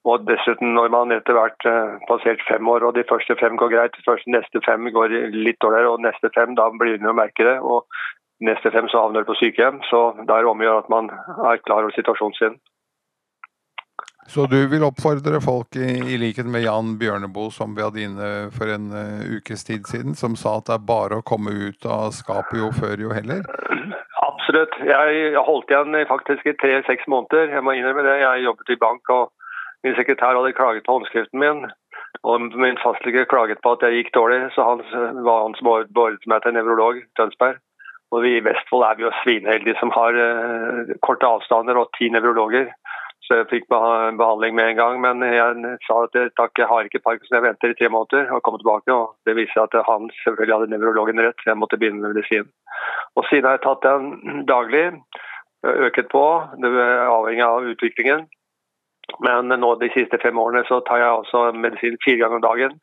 Og 0.09 0.23
dessuten, 0.25 0.73
når 0.73 0.89
man 0.89 1.13
etter 1.13 1.37
hvert 1.37 1.67
eh, 1.69 1.99
passert 2.09 2.41
fem 2.47 2.67
år, 2.73 2.87
og 2.87 2.95
de 2.97 3.05
første 3.09 3.35
fem 3.37 3.57
går 3.59 3.69
greit, 3.69 3.93
de 3.93 4.07
første 4.07 4.33
neste 4.33 4.61
fem 4.65 4.89
går 4.95 5.13
litt 5.35 5.59
dårligere, 5.61 5.93
og 5.93 6.01
neste 6.01 6.31
fem, 6.33 6.55
da 6.57 6.71
begynner 6.73 7.11
man 7.11 7.13
å 7.13 7.19
merke 7.21 7.45
det. 7.45 7.59
Og 7.61 7.85
neste 8.41 8.71
fem 8.73 8.89
så 8.89 9.05
havner 9.05 9.21
du 9.21 9.29
på 9.29 9.37
sykehjem. 9.37 9.77
Så 9.91 10.01
da 10.25 10.39
er 10.39 10.47
det 10.47 10.49
om 10.49 10.63
å 10.63 10.67
gjøre 10.67 10.83
at 10.85 10.93
man 10.93 11.11
er 11.13 11.61
klar 11.61 11.85
over 11.85 11.93
situasjonen 11.93 12.37
sin. 12.39 12.57
Så 14.31 14.45
du 14.49 14.57
vil 14.71 14.85
oppfordre 14.85 15.41
folk, 15.43 15.75
i, 15.75 15.97
i 16.13 16.17
likhet 16.21 16.47
med 16.49 16.63
Jan 16.63 16.95
Bjørneboe 17.01 17.51
som 17.53 17.73
vi 17.75 17.83
hadde 17.83 18.01
inne 18.05 18.29
for 18.55 18.69
en 18.71 18.87
uh, 18.93 19.25
ukes 19.37 19.65
tid 19.67 19.89
siden, 19.89 20.15
som 20.15 20.37
sa 20.39 20.55
at 20.59 20.69
det 20.69 20.77
er 20.77 20.87
bare 20.87 21.19
å 21.19 21.25
komme 21.25 21.51
ut 21.51 21.85
av 21.85 22.13
skapet 22.15 22.61
jo 22.61 22.69
før 22.77 23.01
jo 23.01 23.11
heller? 23.13 23.43
Absolutt. 24.21 24.77
Jeg, 24.87 25.17
jeg 25.35 25.45
holdt 25.45 25.73
igjen 25.73 25.97
faktisk 26.09 26.47
i 26.47 26.55
tre-seks 26.63 27.09
måneder. 27.11 27.51
Jeg 27.57 27.65
må 27.65 27.75
innrømme 27.75 28.05
det. 28.07 28.17
Jeg 28.21 28.45
jobbet 28.45 28.73
i 28.73 28.79
bank 28.81 29.13
og 29.13 29.29
Min 29.83 29.95
sekretær 29.97 30.37
hadde 30.37 30.53
klaget 30.53 30.85
på 30.85 30.97
håndskriften 30.97 31.41
min, 31.41 31.65
og 32.23 32.41
min 32.63 32.77
fastlege 32.83 33.25
klaget 33.25 33.61
på 33.63 33.73
at 33.73 33.83
jeg 33.85 33.97
gikk 33.97 34.13
dårlig, 34.17 34.41
så 34.53 34.65
han 34.67 34.83
var 35.25 35.45
han 35.47 35.57
som 35.57 35.69
beordret 35.71 36.27
meg 36.29 36.43
til 36.43 36.53
nevrolog 36.57 37.01
Tønsberg. 37.17 37.57
Og 38.11 38.25
vi 38.25 38.35
I 38.37 38.43
Vestfold 38.43 38.83
er 38.83 38.97
vi 38.99 39.05
jo 39.07 39.13
svinheldige 39.21 39.77
som 39.79 39.93
har 39.95 40.17
uh, 40.19 40.91
korte 41.05 41.27
avstander 41.27 41.79
og 41.79 41.93
ti 41.97 42.09
nevrologer. 42.11 42.67
Så 43.23 43.37
jeg 43.39 43.47
fikk 43.51 43.69
behandling 43.71 44.57
med 44.57 44.71
en 44.71 44.79
gang. 44.81 44.97
Men 44.99 45.23
jeg 45.23 45.77
sa 45.85 46.01
at 46.03 46.17
takk, 46.35 46.51
jeg 46.59 46.67
har 46.67 46.87
ikke 46.87 47.03
parkinson, 47.05 47.37
jeg 47.37 47.45
venter 47.45 47.71
i 47.71 47.77
tre 47.79 47.87
måneder 47.93 48.33
og 48.35 48.41
kommer 48.43 48.59
tilbake. 48.59 48.91
og 48.91 49.15
Det 49.25 49.37
viser 49.37 49.63
at 49.63 49.77
han 49.87 50.09
selvfølgelig 50.25 50.57
hadde 50.57 50.73
nevrologen 50.73 51.23
rett, 51.23 51.39
så 51.39 51.53
jeg 51.53 51.61
måtte 51.61 51.79
begynne 51.79 52.03
med 52.03 52.17
medisin. 52.17 52.49
Og 53.15 53.23
Siden 53.29 53.47
har 53.47 53.55
jeg 53.55 53.63
tatt 53.63 53.87
den 53.87 54.43
daglig, 54.51 54.83
øket 55.63 56.11
på, 56.11 56.25
det 56.59 56.71
avhengig 57.05 57.47
av 57.47 57.71
utviklingen. 57.71 58.27
Men 59.19 59.51
nå 59.59 59.75
de 59.81 59.89
siste 59.95 60.19
fem 60.21 60.39
årene 60.39 60.63
så 60.67 60.79
tar 60.87 61.01
jeg 61.01 61.19
også 61.19 61.51
medisin 61.57 61.99
fire 62.05 62.21
ganger 62.23 62.39
om 62.39 62.45
dagen. 62.45 62.77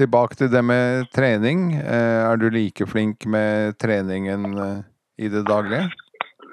Tilbake 0.00 0.38
til 0.38 0.52
det 0.52 0.62
med 0.64 1.10
trening. 1.16 1.74
Eh, 1.76 2.20
er 2.30 2.40
du 2.40 2.48
like 2.52 2.86
flink 2.88 3.26
med 3.26 3.76
treningen 3.82 4.46
eh, 4.56 4.78
i 5.18 5.28
det 5.32 5.44
daglige? 5.48 5.90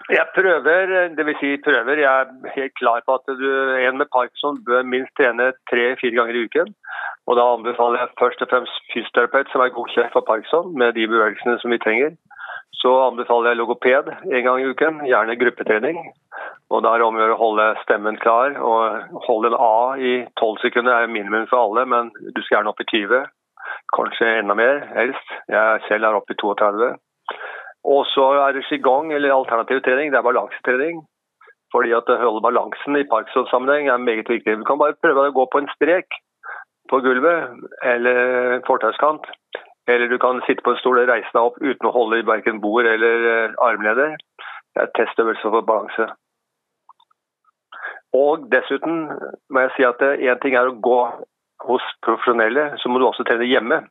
Jeg 0.09 0.27
prøver, 0.35 1.09
dvs. 1.17 1.39
Si 1.39 1.49
prøver. 1.65 1.99
Jeg 1.99 2.21
er 2.21 2.51
helt 2.55 2.75
klar 2.79 3.01
på 3.05 3.15
at 3.17 3.25
du, 3.41 3.49
en 3.87 3.97
med 3.99 4.07
Parkinson 4.15 4.59
bør 4.67 4.85
minst 4.93 5.11
trene 5.19 5.51
tre-fire 5.71 6.15
ganger 6.15 6.35
i 6.35 6.43
uken. 6.47 6.69
Og 7.27 7.35
Da 7.35 7.43
anbefaler 7.55 7.99
jeg 7.99 8.15
først 8.21 8.41
og 8.41 8.49
fremst 8.51 8.75
fysioterapeut 8.93 9.51
som 9.51 9.61
er 9.61 9.75
godkjent 9.75 10.13
for 10.13 10.23
Parkinson, 10.29 10.71
med 10.79 10.95
de 10.95 11.07
bevegelsene 11.11 11.59
som 11.59 11.75
vi 11.75 11.83
trenger. 11.83 12.15
Så 12.81 12.91
anbefaler 13.09 13.49
jeg 13.51 13.59
logoped 13.59 14.07
en 14.35 14.45
gang 14.45 14.61
i 14.61 14.69
uken, 14.71 15.01
gjerne 15.11 15.39
gruppetrening. 15.41 15.97
Og 16.71 16.83
Da 16.83 16.93
er 16.93 16.97
det 16.97 17.07
om 17.07 17.17
å 17.17 17.21
gjøre 17.21 17.35
å 17.35 17.43
holde 17.43 17.65
stemmen 17.83 18.19
klar. 18.23 18.55
og 18.69 19.23
Holde 19.27 19.51
en 19.51 19.59
A 19.59 19.97
i 19.99 20.13
12 20.39 20.61
sekunder 20.63 20.93
er 20.93 21.11
minimum 21.11 21.47
for 21.51 21.65
alle, 21.65 21.85
men 21.85 22.11
du 22.15 22.41
skal 22.41 22.59
gjerne 22.59 22.71
opp 22.71 22.79
i 22.79 22.87
20. 22.95 23.27
Kanskje 23.95 24.31
enda 24.39 24.55
mer, 24.55 24.87
helst. 24.95 25.35
Jeg 25.51 25.83
selv 25.89 26.07
er 26.07 26.15
oppe 26.15 26.35
i 26.35 26.39
32. 26.39 26.95
Og 27.87 28.05
så 28.11 28.25
er 28.45 28.57
det 28.57 28.65
qigong, 28.67 29.13
eller 29.15 29.35
alternativ 29.35 29.81
trening. 29.85 30.11
Det 30.11 30.19
er 30.19 30.27
balansetrening. 30.27 31.05
Fordi 31.71 31.91
at 31.95 32.09
å 32.11 32.17
holde 32.19 32.43
balansen 32.43 32.95
i 32.99 33.07
Parkinson-sammenheng 33.11 33.89
er 33.91 34.03
meget 34.03 34.29
viktig. 34.31 34.57
Du 34.59 34.65
kan 34.67 34.79
bare 34.79 34.95
prøve 35.03 35.27
å 35.27 35.35
gå 35.35 35.47
på 35.51 35.63
en 35.63 35.71
strek 35.75 36.19
på 36.87 37.01
gulvet 37.03 37.57
eller 37.83 38.61
fortauskant 38.67 39.27
eller 39.87 40.07
du 40.07 40.17
kan 40.17 40.41
sitte 40.45 40.63
på 40.63 40.73
en 40.73 40.79
stol 40.81 40.99
og 40.99 41.09
reise 41.09 41.31
deg 41.33 41.49
opp 41.49 41.59
uten 41.63 41.87
å 41.87 41.95
holde 41.95 42.19
i 42.19 42.27
verken 42.27 42.59
bord 42.63 42.87
eller 42.87 43.27
eh, 43.31 43.57
armleder. 43.63 44.17
Det 44.75 44.83
er 44.83 44.93
testøvelse 44.99 45.47
for 45.47 45.67
balanse. 45.67 46.09
Og 48.17 48.47
dessuten 48.51 49.05
må 49.51 49.63
jeg 49.63 49.73
si 49.75 49.87
at 49.87 50.03
én 50.09 50.33
eh, 50.33 50.39
ting 50.43 50.57
er 50.59 50.71
å 50.71 50.75
gå 50.89 50.99
hos 51.65 51.83
profesjonelle, 52.05 52.69
så 52.77 52.89
må 52.89 52.99
du 52.99 53.07
også 53.07 53.25
trene 53.27 53.47
hjemme. 53.49 53.81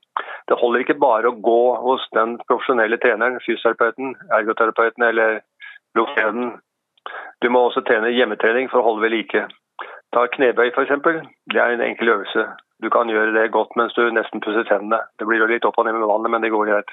Det 0.48 0.58
holder 0.60 0.84
ikke 0.84 1.00
bare 1.02 1.30
å 1.30 1.38
gå 1.42 1.62
hos 1.82 2.04
den 2.14 2.36
profesjonelle 2.46 2.98
treneren, 3.02 3.40
fysioterapeuten, 3.44 4.14
ergoterapeuten 4.38 5.06
eller 5.08 5.40
logopeden. 5.98 6.54
Du 7.42 7.50
må 7.50 7.66
også 7.66 7.82
trene 7.86 8.14
hjemmetrening 8.14 8.70
for 8.70 8.80
å 8.80 8.86
holde 8.90 9.06
ved 9.06 9.16
like. 9.16 9.46
Ta 10.14 10.28
knebøy 10.36 10.70
f.eks. 10.70 10.94
Det 11.52 11.60
er 11.60 11.74
en 11.74 11.84
enkel 11.84 12.14
øvelse. 12.14 12.46
Du 12.84 12.90
kan 12.92 13.08
gjøre 13.08 13.32
det 13.32 13.50
godt 13.54 13.72
mens 13.76 13.94
du 13.96 14.04
nesten 14.12 14.42
pusser 14.44 14.66
tennene. 14.68 15.00
Det 15.18 15.26
blir 15.28 15.40
jo 15.40 15.48
litt 15.50 15.64
opp 15.64 15.78
og 15.80 15.86
ned 15.88 15.96
med 15.96 16.08
vannet, 16.10 16.32
men 16.32 16.44
det 16.44 16.52
går 16.52 16.70
greit. 16.70 16.90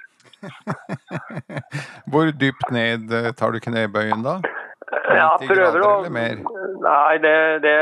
Hvor 2.12 2.32
dypt 2.40 2.72
ned 2.72 3.12
tar 3.40 3.54
du 3.54 3.60
knebøyen 3.64 4.24
da? 4.26 4.40
Ja, 5.14 5.30
prøver 5.40 5.84
å 5.86 5.92
Nei, 6.84 7.18
det, 7.24 7.36
det, 7.64 7.74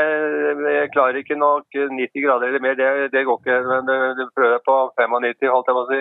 jeg 0.76 0.92
klarer 0.94 1.18
ikke 1.18 1.38
nok 1.38 1.66
90 1.74 2.22
grader 2.24 2.52
eller 2.52 2.62
mer. 2.62 2.76
Det, 2.78 3.08
det 3.14 3.24
går 3.26 3.40
ikke. 3.40 3.58
Men 3.66 3.88
det, 3.88 3.96
det 4.20 4.28
prøver 4.36 4.62
på 4.66 4.76
95, 5.00 5.50
holdt 5.50 5.70
jeg 5.70 5.78
på 5.78 5.82
å 5.82 5.90
si. 5.90 6.00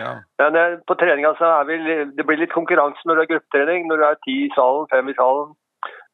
ja. 0.00 0.12
Men 0.42 0.58
eh, 0.58 0.74
på 0.86 0.96
treninga 0.98 1.34
så 1.38 1.52
er 1.60 1.68
vi, 1.70 1.78
det 2.18 2.26
blir 2.26 2.42
litt 2.42 2.54
konkurranse 2.54 3.06
når 3.06 3.20
det 3.20 3.24
er 3.26 3.32
gruppetrening. 3.34 3.86
Når 3.90 4.02
det 4.02 4.10
er 4.10 4.20
ti 4.26 4.36
i 4.46 4.50
salen, 4.56 4.90
fem 4.90 5.12
i 5.12 5.16
salen. 5.18 5.54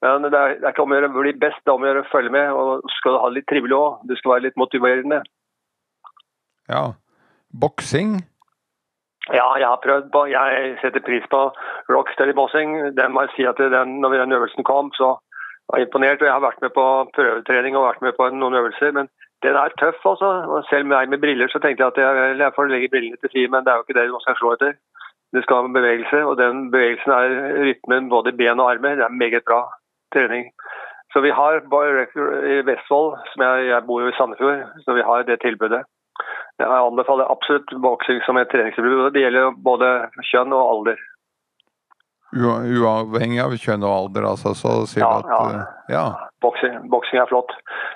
Men 0.05 0.29
det 0.29 0.37
er, 0.37 0.59
det 0.61 0.69
er 0.69 0.75
ikke 0.75 0.85
om 0.85 0.93
å 0.93 0.99
gjøre 0.99 1.09
å 1.09 1.17
bli 1.17 1.33
best, 1.41 1.63
det 1.65 1.73
er 1.73 1.79
om 1.79 1.87
å 1.87 1.89
gjøre 1.89 2.05
å 2.05 2.11
følge 2.13 2.35
med. 2.35 2.53
Og 2.53 2.95
skal 2.99 3.17
du 3.17 3.23
ha 3.23 3.33
det 3.33 3.39
litt 3.39 3.51
trivelig 3.51 3.79
òg. 3.79 4.05
Du 4.11 4.15
skal 4.21 4.37
være 4.37 4.47
litt 4.51 4.61
motiverende. 4.61 5.23
Ja. 6.69 6.85
Boksing? 7.65 8.19
Ja, 9.33 9.47
jeg 9.57 9.65
har 9.65 9.81
prøvd 9.81 10.11
på 10.13 10.27
Jeg 10.29 10.75
setter 10.83 11.01
pris 11.01 11.25
på 11.33 11.47
rocksteady 11.89 12.33
Steady 12.33 12.35
Bossing, 12.39 12.71
si 13.37 13.43
når 13.45 14.19
den 14.19 14.33
øvelsen 14.33 14.65
kom, 14.65 14.93
så 14.93 15.19
var 15.69 15.79
jeg 15.79 15.87
imponert. 15.87 16.21
og 16.21 16.27
Jeg 16.27 16.37
har 16.37 16.47
vært 16.49 16.63
med 16.63 16.73
på 16.79 16.87
prøvetrening 17.17 17.77
og 17.77 17.87
vært 17.89 18.03
med 18.03 18.13
på 18.19 18.29
noen 18.31 18.59
øvelser. 18.61 18.93
Men 18.93 19.09
den 19.43 19.57
er 19.57 19.77
tøff, 19.81 20.01
altså. 20.05 20.31
Selv 20.71 20.87
meg 20.87 21.09
med 21.09 21.21
briller 21.25 21.49
så 21.49 21.59
tenkte 21.59 21.85
jeg 21.85 21.93
at 21.93 22.01
jeg, 22.03 22.39
jeg 22.39 22.57
får 22.57 22.73
legge 22.73 22.93
brillene 22.93 23.21
til 23.21 23.31
side, 23.33 23.49
men 23.53 23.65
det 23.65 23.73
er 23.73 23.77
jo 23.77 23.87
ikke 23.87 23.99
det 23.99 24.11
man 24.13 24.25
skal 24.25 24.39
slå 24.41 24.53
etter. 24.57 24.75
Det 25.35 25.43
skal 25.43 25.57
ha 25.57 25.73
bevegelse, 25.77 26.19
og 26.29 26.37
den 26.39 26.71
bevegelsen 26.71 27.11
er 27.11 27.29
rytmen 27.67 28.09
både 28.09 28.31
i 28.31 28.39
ben 28.41 28.61
og 28.63 28.71
armer. 28.71 28.95
Det 29.01 29.05
er 29.07 29.21
meget 29.23 29.45
bra 29.49 29.65
trening. 30.15 30.53
Så 31.13 31.21
vi 31.21 31.31
har 31.31 31.59
i 31.59 32.55
Vestfold, 32.69 33.19
som 33.33 33.43
jeg, 33.47 33.67
jeg 33.71 33.87
bor 33.87 34.03
jo 34.03 34.11
i 34.11 34.17
Sandefjord, 34.19 34.63
så 34.85 34.95
vi 34.95 35.03
har 35.09 35.27
det 35.27 35.41
tilbudet. 35.43 35.83
Jeg 36.59 36.71
anbefaler 36.71 37.31
absolutt 37.31 37.71
boksing 37.83 38.21
som 38.27 38.39
et 38.39 38.51
treningstilbud. 38.51 39.11
Det 39.15 39.23
gjelder 39.25 39.57
både 39.69 39.91
kjønn 40.31 40.55
og 40.55 40.71
alder. 40.73 40.99
Uavhengig 42.35 43.41
av 43.43 43.55
kjønn 43.55 43.85
og 43.87 43.93
alder, 43.95 44.27
altså, 44.27 44.55
så 44.59 44.77
sier 44.91 45.05
ja, 45.05 45.11
du 45.23 45.29
at 45.31 45.55
Ja. 45.55 45.67
ja. 45.95 46.05
Boksing, 46.43 46.91
boksing, 46.91 47.21
er 47.23 47.31
flott. 47.31 47.53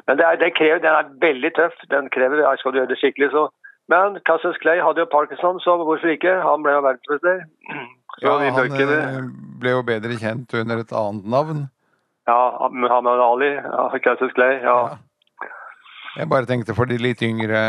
Men 0.07 0.21
det 0.21 0.27
er, 0.27 0.39
det 0.41 0.55
krever, 0.57 0.81
den 0.85 0.95
er 0.95 1.11
veldig 1.21 1.51
tøff. 1.57 1.75
Den 1.91 2.09
krever, 2.15 2.45
Skal 2.57 2.73
du 2.73 2.79
gjøre 2.81 2.93
det 2.93 3.01
skikkelig, 3.03 3.31
så 3.35 3.49
Men 3.89 4.19
Cassius 4.29 4.59
Clay 4.61 4.83
hadde 4.85 5.01
jo 5.01 5.09
parkinson, 5.09 5.61
så 5.65 5.79
hvorfor 5.81 6.13
ikke? 6.13 6.35
Han 6.45 6.63
ble 6.63 6.77
jo 6.77 6.85
verdensmester. 6.85 7.45
Ja, 8.19 8.33
han 8.35 8.73
eh, 8.75 9.19
ble 9.63 9.71
jo 9.77 9.83
bedre 9.87 10.17
kjent 10.19 10.51
under 10.59 10.81
et 10.83 10.91
annet 10.91 11.27
navn. 11.31 11.61
Ja, 12.27 12.67
Muhammad 12.75 13.21
Ali. 13.23 13.53
Ja, 13.63 13.85
Cassius 14.03 14.35
Clay. 14.35 14.59
ja. 14.65 14.99
Jeg 16.19 16.27
bare 16.27 16.49
tenkte 16.51 16.75
for 16.75 16.91
de 16.91 16.97
litt 16.99 17.21
yngre 17.23 17.61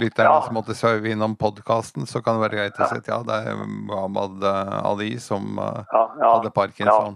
lytterne 0.00 0.32
ja. 0.32 0.40
som 0.42 0.56
måtte 0.58 0.74
serve 0.74 1.12
innom 1.12 1.36
podkasten, 1.38 2.08
så 2.10 2.18
kan 2.24 2.34
det 2.34 2.48
være 2.48 2.58
greit 2.58 2.80
å 2.80 2.88
si 2.90 2.98
at 2.98 3.10
ja, 3.10 3.20
det 3.22 3.36
er 3.52 3.60
Muhammad 3.62 4.42
eh, 4.42 4.74
Ali 4.82 5.12
som 5.22 5.60
uh, 5.60 5.84
ja, 5.92 6.02
ja, 6.18 6.32
hadde 6.32 6.50
parkinson. 6.56 7.14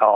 Ja. 0.00 0.10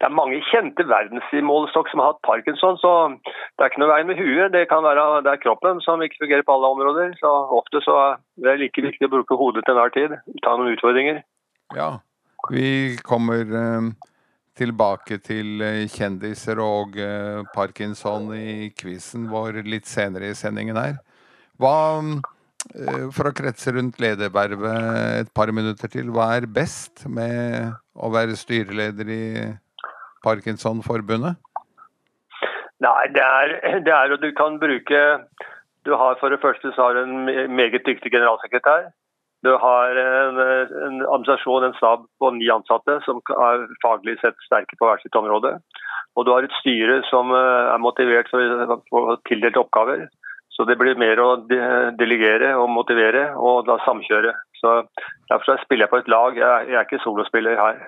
Det 0.00 0.08
er 0.08 0.16
mange 0.16 0.38
kjente 0.48 0.86
verdensmålestokk 0.88 1.90
som 1.92 2.00
har 2.00 2.14
hatt 2.14 2.22
parkinson, 2.24 2.78
så 2.80 2.92
det 3.20 3.66
er 3.66 3.68
ikke 3.68 3.82
noe 3.82 3.90
vei 3.92 4.00
med 4.08 4.16
huet. 4.16 4.54
Det 4.54 4.64
kan 4.70 4.86
være 4.86 5.04
det 5.26 5.34
er 5.34 5.42
kroppen 5.42 5.82
som 5.84 6.00
ikke 6.00 6.22
fungerer 6.22 6.46
på 6.48 6.56
alle 6.56 6.70
områder. 6.72 7.12
Så 7.20 7.32
ofte 7.58 7.84
så 7.84 7.98
er 8.00 8.46
det 8.46 8.56
like 8.62 8.86
viktig 8.86 9.10
å 9.10 9.12
bruke 9.18 9.36
hodet 9.36 9.66
til 9.66 9.76
enhver 9.76 9.92
tid. 9.92 10.16
Ta 10.40 10.56
noen 10.56 10.72
utfordringer. 10.72 11.20
Ja, 11.76 11.90
vi 12.48 12.96
kommer 13.04 13.44
uh, 13.44 13.92
tilbake 14.60 15.18
til 15.24 15.62
eh, 15.64 15.86
kjendiser 15.90 16.60
og 16.62 16.98
uh, 17.00 17.40
parkinson 17.54 18.28
i 18.36 18.70
quizen 18.76 19.26
vår 19.30 19.62
litt 19.66 19.88
senere 19.88 20.30
i 20.30 20.36
sendingen 20.36 20.78
her. 20.78 20.98
Hva, 21.60 21.74
uh, 22.04 23.06
for 23.16 23.30
å 23.30 23.34
kretse 23.36 23.72
rundt 23.76 24.00
ledervervet 24.02 25.24
et 25.24 25.32
par 25.36 25.52
minutter 25.56 25.90
til, 25.92 26.12
hva 26.14 26.34
er 26.36 26.48
best 26.60 27.06
med 27.08 27.72
å 27.96 28.12
være 28.12 28.38
styreleder 28.38 29.14
i 29.16 29.24
Parkinsonforbundet? 30.24 31.40
Nei, 32.80 33.00
det 33.12 33.24
er, 33.24 33.56
det 33.84 33.92
er 33.92 34.16
du 34.16 34.30
kan 34.36 34.56
bruke 34.60 35.00
Du 35.84 35.92
har 35.96 36.16
for 36.20 36.32
det 36.32 36.40
første 36.40 36.72
så 36.72 36.86
har 36.86 36.96
du 36.96 37.02
en 37.02 37.52
meget 37.56 37.84
dyktig 37.86 38.12
generalsekretær. 38.12 38.90
Du 39.44 39.50
har 39.56 39.96
en, 39.96 40.38
en 40.38 40.96
administrasjon, 41.00 41.64
en 41.64 41.76
stab 41.78 42.02
på 42.20 42.30
ni 42.36 42.50
ansatte 42.52 42.98
som 43.06 43.22
er 43.32 43.64
faglig 43.84 44.18
sett 44.20 44.36
sterke 44.44 44.76
på 44.76 44.88
hvert 44.88 45.04
sitt 45.04 45.16
område. 45.16 45.54
Og 46.18 46.26
du 46.26 46.32
har 46.34 46.44
et 46.44 46.56
styre 46.60 47.00
som 47.08 47.32
eh, 47.32 47.70
er 47.72 47.80
motivert 47.80 48.28
for 48.32 49.00
å 49.00 49.16
tildelte 49.28 49.62
oppgaver. 49.62 50.08
Så 50.50 50.66
det 50.68 50.76
blir 50.76 50.98
mer 50.98 51.20
å 51.22 51.28
delegere 51.96 52.52
og 52.60 52.68
motivere 52.74 53.30
og 53.38 53.64
da 53.70 53.78
samkjøre. 53.86 54.34
Så 54.60 54.74
Derfor 55.30 55.60
spiller 55.62 55.86
jeg 55.86 55.92
på 55.94 56.00
et 56.02 56.10
lag. 56.10 56.36
Jeg 56.36 56.74
er 56.74 56.84
ikke 56.84 57.00
solospiller 57.04 57.56
her. 57.56 57.78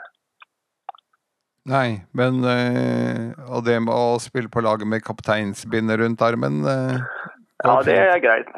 Nei, 1.68 2.02
men 2.16 2.40
øh, 2.42 3.34
Og 3.54 3.66
det 3.66 3.76
med 3.84 3.92
å 3.94 4.16
spille 4.22 4.50
på 4.50 4.64
laget 4.64 4.88
med 4.88 5.04
kapteinsbindet 5.06 6.00
rundt 6.00 6.24
armen 6.26 6.64
øh, 6.66 6.96
Ja, 7.62 7.76
det 7.86 7.98
er 7.98 8.22
greit. 8.24 8.50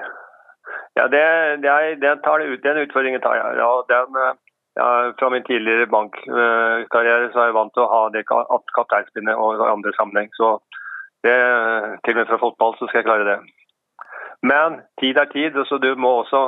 Ja, 0.94 1.08
det, 1.10 1.22
det 1.62 1.70
er, 1.70 1.94
det 1.98 2.10
ut, 2.46 2.62
den 2.62 2.82
utfordringen 2.84 3.20
tar 3.20 3.34
jeg. 3.34 3.56
Ja, 3.58 3.70
den, 3.90 4.18
eh, 4.22 4.34
ja, 4.78 5.12
fra 5.18 5.30
min 5.30 5.44
tidligere 5.46 5.86
bankkarriere 5.86 7.32
så 7.32 7.40
er 7.40 7.50
jeg 7.50 7.58
vant 7.58 7.74
til 7.74 7.84
å 7.84 7.90
ha 7.90 8.02
det 8.14 8.24
kapteinspinnet 8.26 9.38
og 9.38 9.62
andre 9.66 9.92
sammenheng. 9.98 10.30
Så 10.38 10.58
det, 11.26 11.34
til 12.04 12.14
og 12.14 12.20
med 12.20 12.30
fra 12.30 12.40
fotball 12.42 12.78
så 12.78 12.88
skal 12.88 13.02
jeg 13.02 13.08
klare 13.08 13.28
det. 13.28 13.38
Men 14.42 14.80
tid 15.00 15.18
er 15.18 15.30
tid, 15.32 15.58
så 15.66 15.78
du 15.78 15.94
må 15.96 16.20
også 16.20 16.46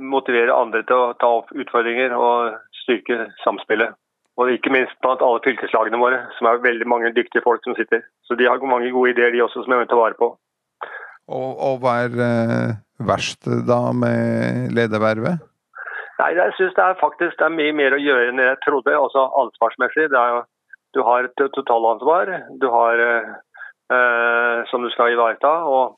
motivere 0.00 0.54
andre 0.54 0.82
til 0.86 0.96
å 0.96 1.12
ta 1.20 1.30
opp 1.40 1.52
utfordringer 1.52 2.14
og 2.16 2.56
styrke 2.82 3.30
samspillet. 3.44 3.96
Og 4.40 4.52
ikke 4.54 4.72
minst 4.72 4.96
blant 5.04 5.22
alle 5.24 5.42
fylkeslagene 5.44 6.00
våre, 6.00 6.22
som 6.36 6.48
er 6.48 6.62
veldig 6.64 6.86
mange 6.88 7.12
dyktige 7.16 7.44
folk 7.44 7.64
som 7.64 7.76
sitter. 7.76 8.02
Så 8.24 8.38
de 8.38 8.48
har 8.48 8.62
mange 8.64 8.92
gode 8.94 9.12
ideer, 9.12 9.34
de 9.34 9.42
også, 9.44 9.64
som 9.64 9.74
jeg 9.74 9.82
vil 9.82 9.90
ta 9.90 9.98
vare 10.00 10.16
på. 10.18 10.32
Og, 11.30 11.50
og 11.62 11.82
hva 11.82 11.96
er 12.06 12.22
eh, 12.26 12.72
verst 13.06 13.46
da 13.68 13.80
med 13.94 14.74
ledervervet? 14.76 15.46
Nei, 16.20 16.30
jeg 16.36 16.56
synes 16.56 16.74
det 16.76 16.84
er 16.84 16.98
faktisk 17.00 17.38
det 17.38 17.46
er 17.46 17.54
mye 17.54 17.74
mer 17.76 17.96
å 17.96 18.00
gjøre 18.02 18.32
enn 18.32 18.42
jeg 18.42 18.58
trodde, 18.66 18.92
altså 18.92 19.28
ansvarsmessig. 19.40 20.10
Jo, 20.12 20.42
du 20.96 21.00
har 21.06 21.28
et 21.28 21.44
totalansvar 21.54 22.32
du 22.60 22.66
har, 22.74 23.04
eh, 23.94 24.58
som 24.72 24.82
du 24.84 24.90
skal 24.92 25.14
ivareta. 25.14 25.52
og 25.64 25.96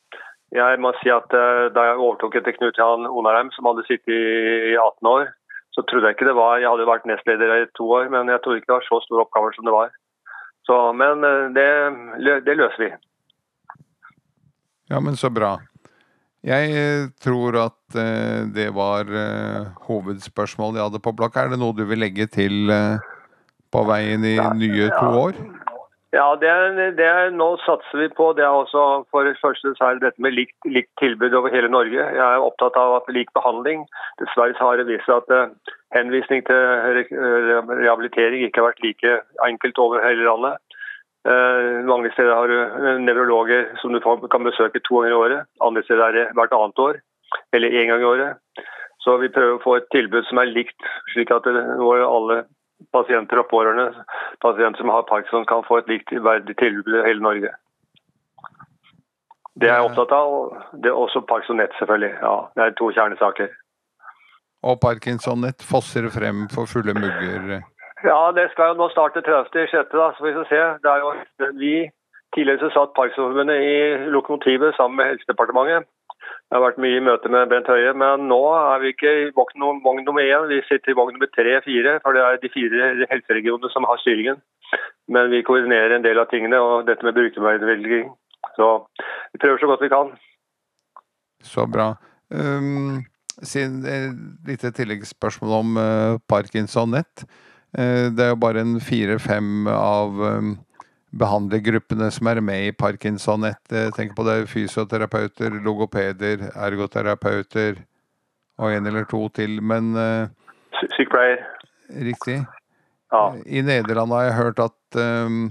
jeg 0.52 0.80
må 0.84 0.92
si 1.00 1.08
at 1.12 1.32
eh, 1.32 1.70
Da 1.72 1.86
jeg 1.88 2.00
overtok 2.00 2.36
etter 2.36 2.56
Knut 2.56 2.78
Jan 2.78 3.08
Onarheim, 3.08 3.50
som 3.56 3.70
hadde 3.70 3.86
sittet 3.88 4.12
i 4.12 4.76
18 4.76 5.08
år, 5.08 5.30
så 5.72 5.84
trodde 5.88 6.10
jeg 6.10 6.18
ikke 6.18 6.28
det 6.28 6.36
var 6.36 6.60
Jeg 6.60 6.68
hadde 6.68 6.90
vært 6.90 7.08
nestleder 7.08 7.54
i 7.56 7.70
to 7.78 7.88
år, 7.88 8.10
men 8.12 8.28
jeg 8.28 8.42
trodde 8.44 8.60
ikke 8.60 8.68
det 8.68 8.78
var 8.78 8.88
så 8.88 9.00
store 9.06 9.24
oppgaver 9.24 9.56
som 9.56 9.68
det 9.68 9.74
var. 9.74 9.94
Så, 10.68 10.76
men 10.92 11.24
eh, 11.24 11.48
det, 11.56 12.44
det 12.46 12.58
løser 12.60 12.84
vi. 12.84 12.90
Ja, 14.92 15.00
men 15.00 15.16
så 15.16 15.30
bra. 15.32 15.56
Jeg 16.44 16.72
eh, 16.74 17.06
tror 17.22 17.56
at 17.56 17.96
uh, 17.96 18.44
det 18.52 18.68
var 18.76 19.08
uh, 19.08 19.70
hovedspørsmålet 19.86 20.80
jeg 20.80 20.88
hadde 20.90 21.00
på 21.06 21.14
blokka. 21.16 21.46
Er 21.46 21.54
det 21.54 21.60
noe 21.62 21.76
du 21.76 21.86
vil 21.88 22.02
legge 22.02 22.26
til 22.28 22.68
uh, 22.68 22.98
på 23.72 23.86
veien 23.88 24.26
i 24.26 24.36
nye 24.58 24.90
to 24.98 25.12
år? 25.22 25.38
Ja, 26.12 26.26
det 26.36 26.50
det 26.98 27.08
nå 27.38 27.46
satser 27.64 28.02
vi 28.02 28.10
på 28.12 28.26
det 28.36 28.44
er 28.44 28.52
også 28.52 29.06
for 29.08 29.24
det 29.24 29.38
første 29.40 29.72
så 29.78 29.86
er 29.86 29.96
det 29.96 30.10
dette 30.10 30.20
med 30.20 30.34
likt, 30.36 30.58
likt, 30.68 30.90
tilbud 31.00 31.32
over 31.38 31.54
hele 31.54 31.70
Norge. 31.72 31.96
Jeg 31.96 32.20
er 32.26 32.44
opptatt 32.44 32.76
av 32.76 32.98
at 32.98 33.08
lik 33.16 33.32
behandling. 33.38 33.86
Dessverre 34.20 34.58
har 34.58 34.76
det 34.76 34.90
vist 34.90 35.08
seg 35.08 35.22
at 35.22 35.72
henvisning 35.96 36.44
til 36.50 36.60
rehabilitering 37.80 38.44
ikke 38.44 38.60
har 38.60 38.74
vært 38.74 38.84
like 38.84 39.16
enkelt 39.48 39.80
over 39.80 40.04
hele 40.04 40.28
landet. 40.28 40.71
Uh, 41.22 41.86
mange 41.86 42.10
steder 42.16 42.34
har 42.34 42.50
du 42.50 42.56
eh, 42.58 42.98
nevrologer 42.98 43.68
som 43.78 43.94
du 43.94 44.00
kan 44.02 44.42
besøke 44.42 44.80
to 44.82 44.98
ganger 44.98 45.12
i 45.12 45.18
året. 45.20 45.50
Andre 45.62 45.84
steder 45.86 46.08
er 46.08 46.16
det 46.16 46.24
hvert 46.34 46.54
annet 46.56 46.82
år, 46.82 46.98
eller 47.54 47.76
én 47.78 47.92
gang 47.92 48.02
i 48.02 48.08
året. 48.08 48.64
Så 49.04 49.14
vi 49.22 49.30
prøver 49.34 49.54
å 49.58 49.62
få 49.62 49.76
et 49.78 49.86
tilbud 49.94 50.26
som 50.26 50.40
er 50.42 50.50
likt, 50.50 50.90
slik 51.14 51.30
at 51.34 51.46
det, 51.46 51.62
alle 51.78 52.42
pasienter 52.94 53.38
og 53.38 53.48
pårørende, 53.50 54.04
pasienter 54.42 54.82
som 54.82 54.90
har 54.90 55.06
Parkinson, 55.06 55.46
kan 55.46 55.62
få 55.66 55.78
et 55.82 55.90
likt 55.90 56.10
verdig 56.10 56.56
tilbud 56.58 56.98
i 56.98 57.06
hele 57.06 57.22
Norge. 57.22 57.54
Det 59.54 59.68
er 59.68 59.78
jeg 59.78 59.90
opptatt 59.90 60.14
av. 60.16 60.30
det 60.82 60.90
er 60.90 60.98
Også 60.98 61.22
Parkinson-nett, 61.28 61.74
selvfølgelig. 61.78 62.14
Ja, 62.22 62.36
Det 62.56 62.64
er 62.64 62.78
to 62.78 62.90
kjernesaker. 62.90 63.50
Og 64.62 64.78
Parkinson-nett 64.80 65.62
fosser 65.66 66.08
frem 66.14 66.46
for 66.50 66.70
fulle 66.70 66.94
mugger? 66.94 67.62
Ja, 68.04 68.32
det 68.34 68.48
skal 68.52 68.72
jo 68.72 68.80
nå 68.80 68.88
starte 68.90 69.22
30.6., 69.26 69.90
da, 69.92 70.12
så 70.16 70.24
vi 70.24 70.32
se. 70.50 70.62
Det 70.82 70.90
er 70.90 71.04
jo 71.04 71.12
vi 71.60 71.74
Tidligere 72.32 72.64
så 72.64 72.70
satt 72.72 72.94
Parkinsonforbundet 72.96 73.60
i 73.60 73.72
lokomotivet 74.14 74.72
sammen 74.76 74.96
med 74.96 75.10
Helsedepartementet. 75.10 75.84
Det 76.48 76.56
har 76.56 76.62
vært 76.64 76.80
mye 76.80 77.02
møte 77.04 77.28
med 77.32 77.50
Bent 77.50 77.68
Høie, 77.68 77.92
men 77.92 78.24
nå 78.30 78.40
er 78.56 78.80
vi 78.80 78.92
ikke 78.94 79.12
i 79.20 79.26
vogn 79.36 79.60
nummer 80.06 80.24
én. 80.24 80.46
Vi 80.48 80.62
sitter 80.64 80.92
i 80.92 80.96
vogn 80.96 81.12
nummer 81.16 81.28
tre-fire, 81.36 81.98
for 82.00 82.16
det 82.16 82.24
er 82.24 82.40
de 82.40 82.50
fire 82.54 82.88
helseregionene 83.10 83.68
som 83.74 83.84
har 83.88 84.00
styringen. 84.00 84.40
Men 85.12 85.28
vi 85.32 85.42
koordinerer 85.44 85.96
en 85.96 86.06
del 86.06 86.20
av 86.22 86.30
tingene, 86.32 86.56
og 86.56 86.88
dette 86.88 87.04
med 87.04 87.18
brukermedvirkning. 87.18 88.08
Så 88.56 88.68
vi 89.34 89.42
prøver 89.44 89.60
så 89.60 89.68
godt 89.68 89.84
vi 89.84 89.92
kan. 89.92 90.16
Så 91.44 91.68
bra. 91.68 91.92
Um, 92.32 93.02
siden 93.42 93.84
Et 93.84 94.48
lite 94.48 94.72
tilleggsspørsmål 94.72 95.58
om 95.60 95.76
uh, 95.76 96.20
Parkinson-nett. 96.32 97.26
Eh, 97.78 98.10
det 98.12 98.24
er 98.24 98.34
jo 98.34 98.40
bare 98.40 98.60
en 98.60 98.76
fire-fem 98.84 99.68
av 99.72 100.18
um, 100.20 100.52
behandlergruppene 101.16 102.10
som 102.12 102.28
er 102.28 102.42
med 102.44 102.66
i 102.68 102.74
Parkinson-nett. 102.76 103.62
Tenk 103.96 104.12
på 104.16 104.26
det 104.28 104.42
fysioterapeuter, 104.52 105.56
logopeder, 105.64 106.50
ergoterapeuter 106.52 107.80
og 108.60 108.74
en 108.76 108.88
eller 108.88 109.08
to 109.08 109.24
til. 109.36 109.60
Men 109.64 109.94
uh, 109.96 110.28
Sykepleier. 110.82 111.46
Riktig. 111.92 112.42
Ja. 113.12 113.24
I 113.44 113.64
Nederland 113.64 114.12
har 114.16 114.28
jeg 114.28 114.38
hørt 114.40 114.60
at, 114.60 115.00
um, 115.00 115.46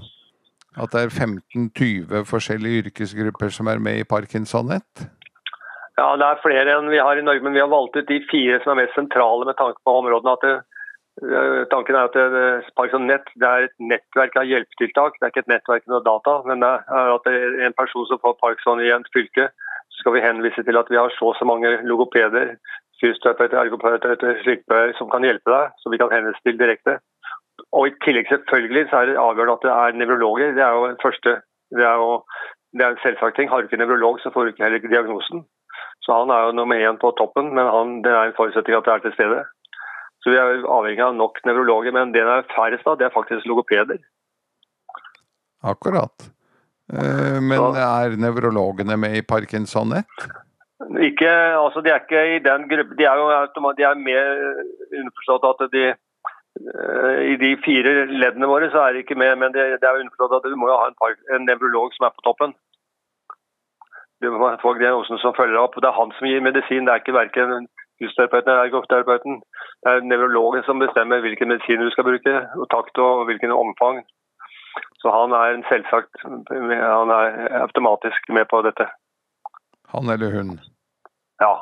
at 0.77 0.93
det 0.93 1.07
er 1.07 1.15
15-20 1.25 2.21
forskjellige 2.29 2.85
yrkesgrupper 2.85 3.53
som 3.53 3.69
er 3.69 3.81
med 3.81 4.01
i 4.01 4.05
Parkinson-nett. 4.05 5.07
Ja, 5.97 6.13
det 6.17 6.25
er 6.25 6.41
flere 6.41 6.77
enn 6.77 6.89
vi 6.89 7.01
har 7.01 7.17
i 7.17 7.25
Norge, 7.25 7.43
men 7.45 7.53
vi 7.53 7.61
har 7.61 7.69
valgt 7.69 7.97
ut 7.97 8.09
de 8.09 8.21
fire 8.29 8.61
som 8.61 8.73
er 8.73 8.85
mest 8.85 8.95
sentrale 8.97 9.45
med 9.45 9.57
tanke 9.57 9.81
på 9.85 9.97
områdene. 10.01 10.37
at 10.37 10.45
det 10.45 10.55
Eh, 10.55 10.70
tanken 11.69 11.95
er 11.95 12.07
at 12.09 12.15
eh, 12.17 12.69
Parkinson 12.77 13.05
Nett 13.05 13.27
det 13.37 13.47
er 13.47 13.67
et 13.67 13.75
nettverk 13.77 14.37
av 14.41 14.47
hjelpetiltak. 14.49 15.17
Det 15.19 15.27
er 15.27 15.33
ikke 15.33 15.43
et 15.45 15.51
nettverk 15.53 15.87
med 15.91 16.05
data. 16.07 16.37
Men 16.49 16.63
det 16.63 16.71
er 16.71 17.13
at 17.15 17.29
en 17.67 17.77
person 17.77 18.07
som 18.09 18.21
får 18.23 18.39
Parkinson 18.41 18.81
i 18.81 18.89
et 18.93 19.11
fylke, 19.13 19.49
så 19.91 20.03
skal 20.03 20.15
vi 20.17 20.25
henvise 20.25 20.65
til 20.65 20.79
at 20.81 20.89
vi 20.89 20.97
har 20.97 21.13
så 21.17 21.31
og 21.31 21.37
så 21.37 21.45
mange 21.45 21.75
logopeder, 21.85 22.55
fysioterapeuter, 23.01 23.59
ergoterapeuter, 23.61 24.41
sykepleiere 24.45 24.97
som 24.97 25.09
kan 25.13 25.25
hjelpe 25.25 25.53
deg, 25.53 25.77
som 25.81 25.93
vi 25.93 26.01
kan 26.01 26.13
henvise 26.13 26.41
til 26.45 26.57
direkte. 26.57 26.97
Og 27.71 27.87
I 27.87 27.95
tillegg 28.05 28.29
selvfølgelig 28.29 28.87
så 28.89 29.01
er 29.01 29.11
det 29.11 29.21
avgjørende 29.21 29.57
at 29.59 29.65
det 29.67 29.73
er 29.77 29.99
nevrologer. 30.01 30.57
Det 30.57 30.65
er 30.65 30.73
jo 30.73 30.89
den 30.89 31.01
første, 31.05 31.37
det 31.77 31.85
er 31.85 32.01
jo 32.01 32.11
det 32.77 32.85
er 32.85 32.93
en 32.93 33.03
selvsagt 33.03 33.35
ting. 33.35 33.49
Har 33.49 33.61
du 33.61 33.67
ikke 33.67 33.81
nevrolog, 33.81 34.19
så 34.19 34.31
får 34.33 34.43
du 34.43 34.51
ikke 34.51 34.63
heller 34.63 34.79
diagnosen. 34.79 35.45
Så 36.01 36.13
han 36.17 36.29
er 36.33 36.45
jo 36.45 36.57
nummer 36.57 36.75
én 36.75 36.99
på 37.01 37.11
toppen, 37.19 37.51
men 37.55 37.65
han, 37.75 37.97
det 38.05 38.11
er 38.11 38.29
en 38.29 38.37
forutsetning 38.37 38.77
at 38.77 38.87
det 38.87 38.93
er 38.93 39.03
til 39.03 39.17
stede. 39.17 39.41
Så 40.21 40.29
vi 40.29 40.37
er 40.37 40.67
avhengig 40.69 41.01
av 41.01 41.15
nok 41.17 41.39
nevrologer, 41.49 41.93
men 41.95 42.13
det 42.13 42.21
det 42.27 42.35
er 42.35 42.51
færrest 42.53 42.87
av, 42.87 42.99
det 42.99 43.07
er 43.07 43.15
faktisk 43.15 43.47
logopeder. 43.49 43.97
Akkurat. 45.65 46.29
Eh, 46.93 47.39
men 47.41 47.77
er 47.79 48.17
nevrologene 48.19 48.97
med 48.99 49.17
i 49.17 49.25
Parkinson 49.25 49.93
1? 49.97 50.05
Ikke, 51.07 51.29
altså 51.55 51.81
De 51.81 51.91
er 51.91 52.01
ikke 52.01 52.21
i 52.35 52.39
den 52.43 52.67
gruppen. 52.69 52.97
De 52.97 53.05
er 53.05 53.17
jo 53.17 53.73
de 53.77 53.83
er 53.83 53.95
med 53.95 54.23
underforstått 54.99 55.45
at 55.63 55.71
de 55.73 55.85
eh, 55.89 57.19
I 57.31 57.35
de 57.41 57.51
fire 57.65 57.93
leddene 58.11 58.49
våre 58.49 58.69
så 58.73 58.85
er 58.85 58.93
de 58.93 59.05
ikke 59.05 59.17
med, 59.17 59.35
men 59.37 59.53
det, 59.53 59.79
det 59.81 59.87
er 59.87 60.01
underforstått 60.01 60.41
at 60.41 60.49
du 60.51 60.57
må 60.57 60.69
ha 60.73 60.89
en, 60.89 61.17
en 61.35 61.47
nevrolog 61.49 61.93
som 61.95 62.09
er 62.09 62.17
på 62.17 62.25
toppen. 62.27 62.53
Du 64.21 64.29
må 64.29 64.51
få 64.61 64.73
diagnosen 64.77 65.17
som 65.17 65.33
følger 65.37 65.57
opp. 65.57 65.79
Det 65.81 65.89
er 65.89 65.97
han 65.97 66.11
som 66.17 66.27
gir 66.29 66.43
medisin, 66.45 66.85
det 66.85 66.93
er 66.93 67.01
ikke 67.01 67.17
verken 67.17 67.69
fysioterapeuten 68.01 68.51
eller 68.51 68.67
ergoterapeuten. 68.67 69.41
Det 69.83 69.93
er 69.93 70.07
nevrologen 70.09 70.65
som 70.67 70.81
bestemmer 70.81 71.21
hvilken 71.23 71.53
medisin 71.53 71.83
du 71.83 71.91
skal 71.93 72.07
bruke, 72.09 72.33
og 72.57 72.67
takt 72.73 73.01
og 73.05 73.25
hvilken 73.29 73.53
omfang. 73.55 74.01
Så 75.01 75.11
han 75.11 75.33
er 75.35 75.63
selvsagt 75.67 76.21
Han 76.23 77.09
er 77.11 77.57
automatisk 77.61 78.29
med 78.29 78.45
på 78.51 78.61
dette. 78.67 78.87
Han 79.93 80.09
eller 80.13 80.31
hun? 80.37 80.59
Ja. 81.41 81.53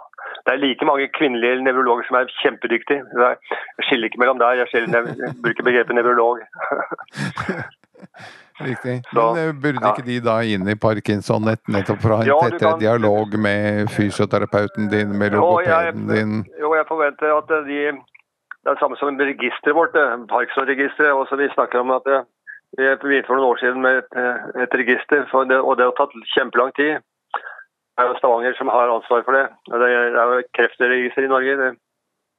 Det 0.45 0.54
er 0.54 0.62
like 0.62 0.86
mange 0.86 1.08
kvinnelige 1.17 1.63
nevrologer 1.63 2.04
som 2.08 2.15
er 2.19 2.32
kjempedyktige. 2.41 3.04
Jeg 3.23 3.86
skiller 3.88 4.10
ikke 4.10 4.21
mellom 4.21 4.39
der, 4.39 4.60
jeg, 4.60 4.67
skiller, 4.67 5.12
bruker 5.43 5.63
begrepet 5.63 5.95
nevrolog. 5.95 6.43
Riktig. 8.70 8.96
Men 9.16 9.38
eh, 9.40 9.52
burde 9.64 9.92
ikke 9.92 10.06
de 10.08 10.18
da 10.24 10.40
inn 10.44 10.68
i 10.68 10.76
Parkinson 10.76 11.46
nett, 11.48 11.62
nettopp 11.72 12.02
for 12.04 12.14
å 12.14 12.20
ha 12.20 12.26
en 12.26 12.32
ja, 12.32 12.38
tettere 12.44 12.74
kan... 12.74 12.82
dialog 12.82 13.38
med 13.40 13.92
fysioterapeuten 13.96 14.90
din, 14.92 15.14
med 15.22 15.38
logopeden 15.38 16.10
din? 16.12 16.34
Jo, 16.60 16.74
jeg 16.76 16.88
forventer 16.90 17.36
at 17.38 17.54
de 17.70 17.80
Det 18.60 18.68
er 18.68 18.76
det 18.76 18.82
samme 18.82 19.00
som 19.00 19.16
registeret 19.16 19.76
vårt, 19.78 19.96
Parkinson-registeret. 20.28 21.16
Også 21.16 21.40
vi 21.40 21.48
snakker 21.54 21.80
om 21.80 21.94
at 21.96 22.10
vi 22.78 22.90
begynte 23.00 23.30
for 23.30 23.40
noen 23.40 23.54
år 23.54 23.62
siden 23.62 23.80
med 23.82 24.02
et, 24.02 24.18
et 24.66 24.76
register, 24.82 25.24
det, 25.48 25.60
og 25.64 25.78
det 25.80 25.88
har 25.88 25.96
tatt 25.96 26.12
kjempelang 26.36 26.76
tid. 26.76 27.00
Det 27.96 28.04
er 28.04 28.12
jo 28.12 28.20
Stavanger 28.20 28.54
som 28.60 28.68
har 28.72 28.92
ansvar 28.92 29.24
for 29.24 29.36
det. 29.36 29.48
Det 29.72 29.88
er 29.88 30.36
jo 30.36 30.44
kreftregister 30.60 31.24
i 31.24 31.32
Norge. 31.32 31.56
Det 31.62 31.72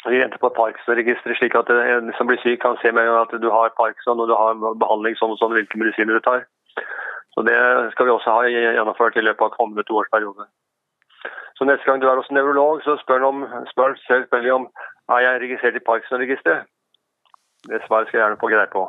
vi 0.09 0.19
venter 0.19 0.41
på 0.41 0.49
Parkinson-registeret, 0.57 1.37
slik 1.37 1.55
at 1.59 1.69
en 1.75 2.13
som 2.17 2.29
blir 2.29 2.41
syk, 2.41 2.61
kan 2.63 2.79
se 2.81 2.93
med 2.93 3.09
at 3.09 3.35
du 3.43 3.51
har 3.53 3.75
Parkinson 3.77 4.23
og 4.23 4.31
du 4.31 4.35
har 4.39 4.57
behandling 4.57 5.19
sånn 5.19 5.35
og 5.35 5.41
sånn, 5.41 5.53
hvilke 5.57 5.81
medisiner 5.81 6.17
du 6.17 6.25
tar. 6.25 6.47
Så 7.35 7.45
Det 7.47 7.59
skal 7.93 8.09
vi 8.09 8.15
også 8.15 8.33
ha 8.33 8.49
gjennomført 8.49 9.17
i 9.17 9.27
løpet 9.27 9.45
av 9.45 9.55
kommende 9.59 9.85
toårsperiode. 9.89 10.49
Så 11.59 11.69
Neste 11.69 11.85
gang 11.85 12.01
du 12.01 12.09
er 12.09 12.17
hos 12.17 12.33
nevrolog, 12.33 12.81
så 12.83 12.97
spør 13.03 13.21
han 13.21 13.29
om, 13.29 13.67
spør 13.69 13.99
spør 14.01 14.51
om 14.55 14.69
er 15.13 15.21
jeg 15.27 15.43
registrert 15.45 15.77
i 15.77 15.85
Parkinson-registeret. 15.85 16.65
Det 17.69 17.83
svaret 17.85 18.09
skal 18.09 18.19
jeg 18.19 18.25
gjerne 18.25 18.41
få 18.41 18.49
greie 18.49 18.73
på. 18.73 18.87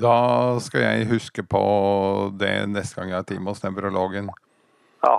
Da 0.00 0.16
skal 0.64 0.84
jeg 0.86 1.08
huske 1.10 1.42
på 1.44 1.62
det 2.40 2.54
neste 2.72 2.96
gang 2.96 3.12
jeg 3.12 3.18
har 3.20 3.28
time 3.28 3.50
hos 3.50 3.62
nevrologen. 3.64 4.30
Ja. 5.04 5.16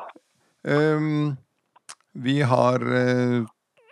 Um, 0.64 1.36
vi 2.14 2.40
har 2.42 2.82
uh, 2.82 3.44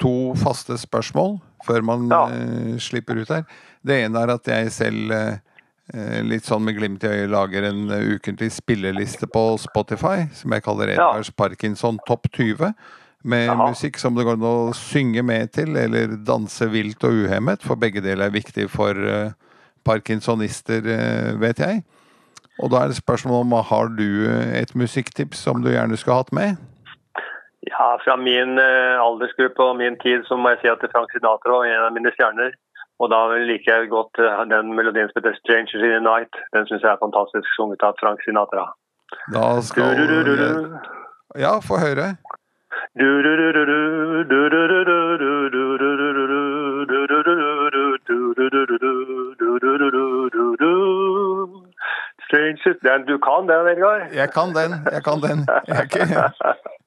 to 0.02 0.34
faste 0.40 0.78
spørsmål 0.82 1.38
før 1.66 1.86
man 1.86 2.08
ja. 2.10 2.24
uh, 2.28 2.76
slipper 2.82 3.22
ut 3.22 3.30
her. 3.30 3.46
Det 3.86 4.02
ene 4.06 4.22
er 4.22 4.34
at 4.34 4.50
jeg 4.50 4.72
selv 4.74 5.14
uh, 5.14 6.22
litt 6.26 6.48
sånn 6.48 6.64
med 6.66 6.78
glimt 6.78 7.04
i 7.06 7.12
øyet 7.12 7.30
lager 7.34 7.68
en 7.70 7.86
ukentlig 7.92 8.52
spilleliste 8.56 9.28
på 9.30 9.44
Spotify 9.62 10.26
som 10.38 10.56
jeg 10.56 10.66
kaller 10.66 10.94
Edvards 10.94 11.30
ja. 11.34 11.38
Parkinson 11.38 12.00
Topp 12.08 12.32
20. 12.32 12.74
Med 13.22 13.52
Aha. 13.54 13.68
musikk 13.70 14.00
som 14.02 14.16
det 14.18 14.26
går 14.26 14.40
an 14.40 14.48
å 14.50 14.74
synge 14.74 15.22
med 15.22 15.52
til, 15.54 15.76
eller 15.78 16.16
danse 16.26 16.66
vilt 16.74 17.04
og 17.06 17.28
uhemmet, 17.28 17.62
for 17.62 17.78
begge 17.78 18.02
deler 18.02 18.32
er 18.32 18.34
viktig 18.34 18.66
for 18.74 18.98
parkinsonister, 19.84 20.86
eh, 20.88 21.40
vet 21.40 21.60
jeg. 21.60 21.84
Og 22.62 22.72
da 22.72 22.84
er 22.84 22.92
det 22.92 23.00
spørsmål 23.00 23.46
om 23.46 23.56
har 23.66 23.88
du 23.98 24.28
et 24.54 24.76
musikktips 24.76 25.38
som 25.48 25.62
du 25.64 25.72
gjerne 25.72 25.98
skulle 25.98 26.20
hatt 26.22 26.34
med? 26.36 26.58
Ja, 27.70 27.98
fra 28.04 28.16
min 28.18 28.58
uh, 28.58 28.98
aldersgruppe 29.06 29.64
og 29.64 29.78
min 29.78 29.98
tid 30.02 30.26
så 30.26 30.38
må 30.38 30.50
jeg 30.54 30.62
si 30.62 30.70
at 30.72 30.86
Frank 30.94 31.12
Sinatra 31.14 31.60
var 31.60 31.70
en 31.70 31.88
av 31.88 31.94
mine 31.98 32.14
stjerner. 32.16 32.56
Og 33.02 33.10
da 33.14 33.20
liker 33.50 33.70
jeg 33.72 33.92
godt 33.94 34.22
uh, 34.22 34.42
den 34.50 34.74
melodien 34.78 35.10
som 35.10 35.20
heter 35.20 35.38
'Strangers 35.38 35.86
in 35.86 35.94
the 35.94 36.02
Night'. 36.02 36.36
Den 36.56 36.66
syns 36.68 36.82
jeg 36.82 36.92
er 36.94 37.04
fantastisk 37.06 37.48
sunget 37.56 37.86
av 37.86 37.94
Frank 38.02 38.20
Sinatra. 38.26 38.66
Da 39.36 39.48
skal 39.70 39.94
du... 40.10 40.80
Ja, 41.46 41.54
få 41.70 41.78
høre. 41.86 42.16
Den, 52.84 53.06
du 53.06 53.18
kan 53.28 53.48
den, 53.52 53.68
Edgar? 53.68 53.98
Jeg 54.14 54.30
kan 54.38 54.50
den. 54.60 54.72
Jeg 54.96 55.04
kan 55.04 55.18
den. 55.28 55.40
Jeg 55.68 55.90
kan 55.92 56.78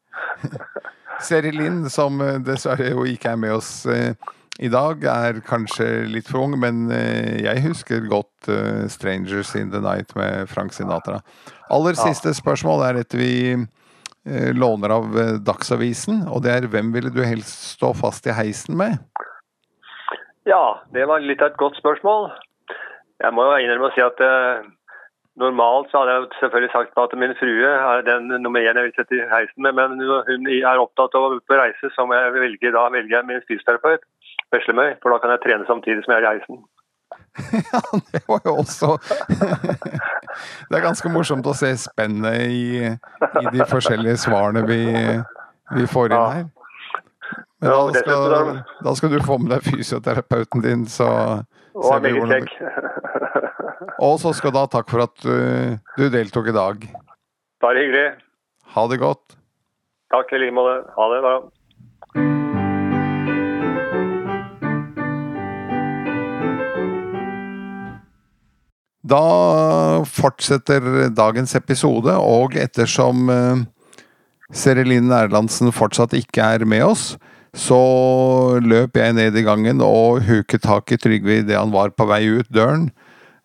Seri 1.25 1.53
Linn, 1.55 1.85
som 1.91 2.19
dessverre 2.45 2.91
jo 2.93 3.05
ikke 3.09 3.35
er 3.35 3.41
med 3.41 3.55
oss 3.57 3.85
eh, 3.91 4.15
i 4.63 4.71
dag, 4.71 5.03
er 5.09 5.41
kanskje 5.47 6.05
litt 6.11 6.29
for 6.31 6.45
ung, 6.45 6.57
men 6.61 6.89
eh, 6.95 7.41
jeg 7.45 7.65
husker 7.65 8.05
godt 8.11 8.51
eh, 8.53 8.85
'Strangers 8.91 9.55
in 9.59 9.73
the 9.73 9.83
Night' 9.83 10.15
med 10.19 10.51
Frank 10.51 10.75
Sinatra. 10.77 11.21
Aller 11.71 11.99
siste 11.99 12.35
spørsmål 12.35 12.85
er 12.91 13.03
et 13.03 13.19
vi 13.19 13.35
låner 14.57 14.89
av 14.89 15.17
Dagsavisen, 15.45 16.23
og 16.33 16.43
det 16.45 16.53
er 16.53 16.67
'Hvem 16.73 16.95
ville 16.95 17.11
du 17.13 17.21
helst 17.21 17.77
stå 17.77 17.93
fast 17.93 18.27
i 18.27 18.33
heisen 18.33 18.77
med'? 18.77 18.97
Ja, 20.47 20.81
det 20.93 21.05
var 21.09 21.21
litt 21.21 21.43
av 21.43 21.53
et 21.53 21.61
godt 21.61 21.77
spørsmål. 21.77 22.31
Jeg 23.21 23.33
må 23.33 23.45
jo 23.45 23.59
innrømme 23.61 23.91
å 23.91 23.95
si 23.95 24.01
at 24.01 24.21
Normalt 25.43 25.91
så 25.91 25.99
hadde 26.01 26.13
jeg 26.15 26.27
selvfølgelig 26.41 26.73
sagt 26.73 26.99
at 27.03 27.15
min 27.19 27.35
frue 27.41 27.71
er 27.93 28.05
den 28.07 28.29
nummer 28.43 28.61
én 28.63 28.79
jeg 28.79 28.87
vil 28.87 28.93
sette 28.99 29.17
i 29.19 29.25
heisen 29.33 29.67
med, 29.67 29.73
men 29.79 29.99
hun 30.29 30.47
er 30.47 30.83
opptatt 30.83 31.17
av 31.19 31.27
å 31.27 31.41
på 31.43 31.59
reise, 31.59 31.91
så 31.95 32.07
må 32.07 32.15
jeg 32.15 32.35
velge, 32.37 32.71
da 32.77 32.85
velger 32.95 33.17
jeg 33.17 33.29
min 33.31 33.43
fysioterapeut, 33.49 34.07
Veslemøy, 34.55 34.95
for 35.03 35.11
da 35.11 35.19
kan 35.19 35.35
jeg 35.35 35.43
trene 35.43 35.67
samtidig 35.67 36.05
som 36.05 36.15
jeg 36.15 36.23
er 36.23 36.27
i 36.29 36.33
heisen. 36.35 36.63
Ja, 37.73 37.81
det 38.13 38.23
var 38.29 38.41
jo 38.47 38.53
også 38.63 38.89
Det 40.69 40.77
er 40.79 40.83
ganske 40.83 41.11
morsomt 41.11 41.47
å 41.47 41.55
se 41.55 41.73
spennet 41.79 42.47
i, 42.47 42.87
i 42.87 43.45
de 43.55 43.67
forskjellige 43.71 44.21
svarene 44.23 44.63
vi, 44.71 44.83
vi 45.75 45.87
får 45.91 46.15
inn 46.15 46.19
her. 46.19 46.47
Men 47.63 47.71
da 47.71 47.83
skal, 47.99 48.55
da 48.87 48.95
skal, 48.95 49.15
du 49.15 49.27
få 49.27 49.39
med 49.43 49.55
deg 49.55 49.67
fysioterapeuten 49.67 50.63
din, 50.63 50.87
så 50.91 51.09
ser 51.75 52.03
vi 52.07 52.15
hvordan 52.19 52.47
det 52.47 53.51
Og 54.03 54.19
så 54.23 54.33
skal 54.37 54.55
du 54.55 54.61
ha 54.61 54.69
takk 54.71 54.91
for 54.91 55.05
at 55.05 55.27
uh, 55.27 55.77
du 55.99 56.07
deltok 56.13 56.51
i 56.51 56.57
dag. 56.57 56.87
Bare 57.65 57.83
hyggelig. 57.83 58.07
Ha 58.75 58.87
det 58.91 59.01
godt. 59.03 59.37
Takk 60.15 60.33
i 60.35 60.41
like 60.43 60.55
måte. 60.55 60.81
Ha 60.97 61.11
det 61.13 61.21
da. 61.25 61.35
Da 69.05 69.25
fortsetter 70.09 71.11
dagens 71.13 71.53
episode, 71.59 72.15
og 72.17 72.57
ettersom 72.57 73.29
uh, 73.29 73.61
Serelin 74.55 75.13
Erlandsen 75.13 75.73
fortsatt 75.77 76.17
ikke 76.17 76.47
er 76.57 76.65
med 76.69 76.87
oss, 76.87 77.15
så 77.55 78.59
løp 78.65 78.97
jeg 78.99 79.15
ned 79.15 79.37
i 79.39 79.45
gangen 79.47 79.83
og 79.85 80.25
huket 80.27 80.65
tak 80.65 80.91
i 80.91 80.99
Trygve 80.99 81.43
idet 81.43 81.59
han 81.59 81.75
var 81.75 81.93
på 81.95 82.07
vei 82.11 82.25
ut 82.41 82.49
døren. 82.51 82.89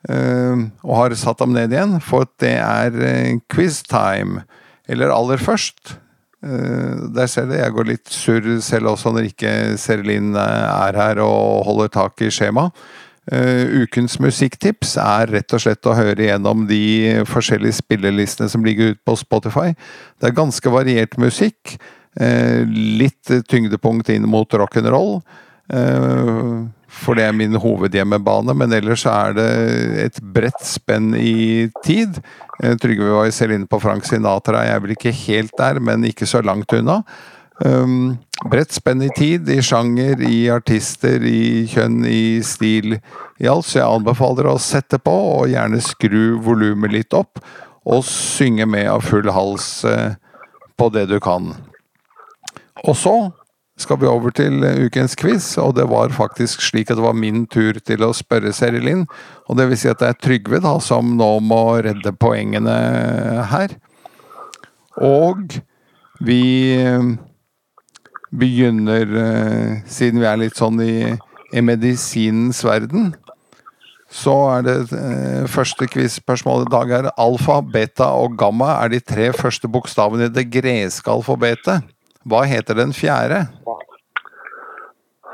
Eh, 0.07 0.61
og 0.85 0.93
har 0.95 1.15
satt 1.19 1.41
ham 1.43 1.51
ned 1.55 1.73
igjen, 1.75 1.97
for 2.03 2.29
det 2.39 2.55
er 2.61 2.95
eh, 3.03 3.39
quiz 3.51 3.81
time. 3.87 4.45
Eller 4.89 5.11
aller 5.13 5.37
først 5.37 5.97
eh, 6.41 6.95
Der 7.13 7.27
ser 7.29 7.49
dere, 7.49 7.65
jeg 7.65 7.75
går 7.75 7.89
litt 7.91 8.13
surr 8.13 8.47
selv 8.63 8.93
også 8.93 9.11
når 9.13 9.29
ikke 9.33 9.53
Serelin 9.81 10.31
er 10.39 10.97
her 10.97 11.21
og 11.25 11.67
holder 11.67 11.93
tak 11.99 12.25
i 12.25 12.31
skjemaet. 12.33 12.73
ukens 13.29 14.15
musikktips 14.17 14.95
er 14.97 15.29
rett 15.29 15.53
og 15.53 15.61
slett 15.61 15.85
å 15.85 15.93
høre 15.93 16.31
gjennom 16.31 16.63
de 16.65 17.21
forskjellige 17.29 17.77
spillelistene 17.77 18.49
som 18.49 18.63
ligger 18.65 18.95
ute 18.95 19.03
på 19.05 19.13
Spotify. 19.19 19.75
Det 20.17 20.31
er 20.31 20.39
ganske 20.39 20.69
variert 20.73 21.17
musikk. 21.17 21.77
litt 22.19 23.29
tyngdepunkt 23.47 24.09
inn 24.09 24.25
mot 24.27 24.49
rock'n'roll 24.49 25.21
for 26.89 27.17
det 27.17 27.27
er 27.27 27.35
min 27.35 27.57
hovedhjemmebane. 27.59 28.55
Men 28.57 28.73
ellers 28.75 29.05
er 29.09 29.35
det 29.37 29.49
et 30.05 30.21
bredt 30.35 30.61
spenn 30.65 31.13
i 31.17 31.69
tid. 31.85 32.19
Eh, 32.63 32.75
Trygve 32.81 33.11
var 33.13 33.29
selv 33.35 33.55
inne 33.55 33.69
på 33.69 33.81
Frank 33.83 34.07
Sinatra. 34.07 34.65
Jeg 34.65 34.75
er 34.75 34.85
vel 34.85 34.95
ikke 34.95 35.15
helt 35.25 35.53
der, 35.57 35.79
men 35.79 36.07
ikke 36.07 36.27
så 36.29 36.41
langt 36.45 36.73
unna. 36.75 37.01
Um, 37.59 38.15
bredt 38.47 38.71
spenn 38.71 39.01
i 39.03 39.09
tid, 39.11 39.49
i 39.51 39.59
sjanger, 39.63 40.21
i 40.23 40.45
artister, 40.51 41.19
i 41.27 41.65
kjønn, 41.67 42.05
i 42.07 42.39
stil, 42.45 42.95
i 43.39 43.49
alt. 43.51 43.67
Så 43.67 43.81
jeg 43.81 43.89
anbefaler 43.89 44.47
å 44.47 44.59
sette 44.63 45.01
på, 45.03 45.15
og 45.41 45.49
gjerne 45.51 45.81
skru 45.83 46.39
volumet 46.43 46.95
litt 46.95 47.17
opp. 47.17 47.41
Og 47.89 48.05
synge 48.07 48.67
med 48.69 48.87
av 48.91 49.03
full 49.03 49.27
hals 49.33 49.83
uh, 49.87 50.15
på 50.79 50.89
det 50.95 51.09
du 51.11 51.19
kan. 51.23 51.51
Og 52.87 52.95
så 52.95 53.15
skal 53.79 53.99
vi 54.01 54.09
over 54.11 54.33
til 54.35 54.63
ukens 54.85 55.15
quiz, 55.15 55.53
og 55.61 55.77
det 55.77 55.85
var 55.89 56.11
faktisk 56.15 56.63
slik 56.65 56.91
at 56.91 56.99
det 56.99 57.05
var 57.05 57.15
min 57.15 57.45
tur 57.47 57.79
til 57.79 58.03
å 58.03 58.11
spørre 58.15 58.51
Serilin. 58.55 59.05
Og 59.47 59.59
det 59.59 59.69
vil 59.69 59.79
si 59.79 59.89
at 59.91 60.01
det 60.01 60.09
er 60.11 60.19
Trygve 60.19 60.59
da, 60.63 60.75
som 60.83 61.15
nå 61.19 61.31
må 61.45 61.63
redde 61.85 62.13
poengene 62.19 62.75
her. 63.51 63.77
Og 64.99 65.61
vi 66.19 66.43
begynner, 68.35 69.07
eh, 69.17 69.81
siden 69.87 70.19
vi 70.21 70.27
er 70.27 70.37
litt 70.37 70.59
sånn 70.59 70.79
i, 70.83 71.15
i 71.55 71.63
medisinens 71.65 72.61
verden, 72.65 73.13
så 74.09 74.35
er 74.55 74.65
det 74.65 74.75
eh, 74.97 75.45
første 75.49 75.87
quiz-spørsmål 75.89 76.65
i 76.65 76.71
dag 76.73 76.93
er 76.97 77.11
alfa, 77.15 77.59
beta 77.61 78.09
og 78.17 78.37
gamma 78.41 78.75
er 78.83 78.93
de 78.93 78.99
tre 79.01 79.29
første 79.37 79.69
bokstavene 79.69 80.29
i 80.29 80.33
det 80.33 80.47
greske 80.51 81.09
alfabetet. 81.13 81.85
Hva 82.27 82.43
heter 82.43 82.75
den 82.75 82.91
fjerde? 82.93 83.45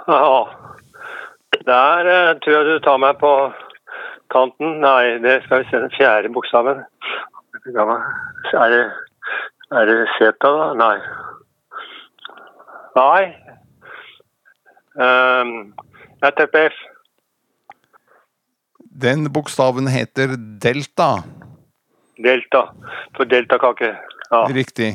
Ja, 0.06 0.45
der 1.65 2.06
uh, 2.06 2.39
tror 2.43 2.54
jeg 2.54 2.65
du 2.67 2.80
tar 2.86 3.00
meg 3.02 3.17
på 3.17 3.32
kanten. 4.34 4.80
Nei, 4.84 5.17
det 5.24 5.39
skal 5.45 5.63
vi 5.63 5.69
se 5.71 5.82
den 5.82 5.93
fjerde 5.98 6.30
bokstaven. 6.34 6.84
Er 7.65 8.69
det, 8.69 8.84
er 9.71 9.89
det 9.89 9.95
Zeta, 10.17 10.52
da? 10.60 10.67
Nei. 10.78 10.98
Nei. 13.00 13.24
Um, 14.95 15.56
jeg 16.21 16.38
tipper 16.38 16.69
F. 16.69 16.78
Den 19.06 19.26
bokstaven 19.34 19.89
heter 19.91 20.38
delta. 20.62 21.10
Delta. 22.21 22.67
For 23.17 23.28
deltakake. 23.28 23.91
Ja. 24.30 24.45
Riktig. 24.54 24.93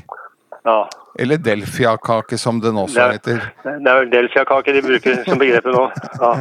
Ja. 0.65 0.89
Eller 1.19 1.41
delfiakake, 1.41 2.39
som 2.39 2.61
den 2.61 2.79
også 2.79 2.99
det 2.99 3.05
er, 3.05 3.13
heter. 3.17 3.45
Det 3.65 3.91
er 3.91 4.01
vel 4.03 4.11
delfiakake 4.13 4.75
de 4.77 4.83
bruker 4.85 5.23
som 5.27 5.41
begrepet 5.41 5.73
nå. 5.75 5.87
Ja. 6.21 6.33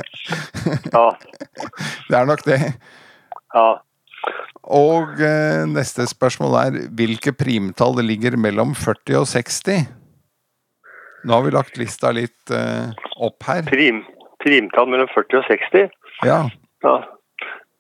ja. 0.95 1.05
Det 2.10 2.17
er 2.19 2.27
nok 2.27 2.43
det. 2.47 2.60
Ja. 3.55 3.69
Og 4.69 5.21
eh, 5.23 5.63
neste 5.71 6.05
spørsmål 6.10 6.58
er 6.60 6.82
hvilke 6.99 7.34
primtall 7.34 7.95
det 7.97 8.05
ligger 8.10 8.36
mellom 8.38 8.75
40 8.77 9.21
og 9.21 9.27
60? 9.32 9.88
Nå 11.25 11.36
har 11.36 11.45
vi 11.45 11.55
lagt 11.55 11.79
lista 11.79 12.12
litt 12.15 12.53
eh, 12.53 12.91
opp 13.17 13.47
her. 13.47 13.63
Prim, 13.71 14.03
primtall 14.43 14.91
mellom 14.91 15.10
40 15.15 15.41
og 15.41 15.49
60? 15.49 15.89
Ja. 16.27 16.43
ja. 16.86 16.95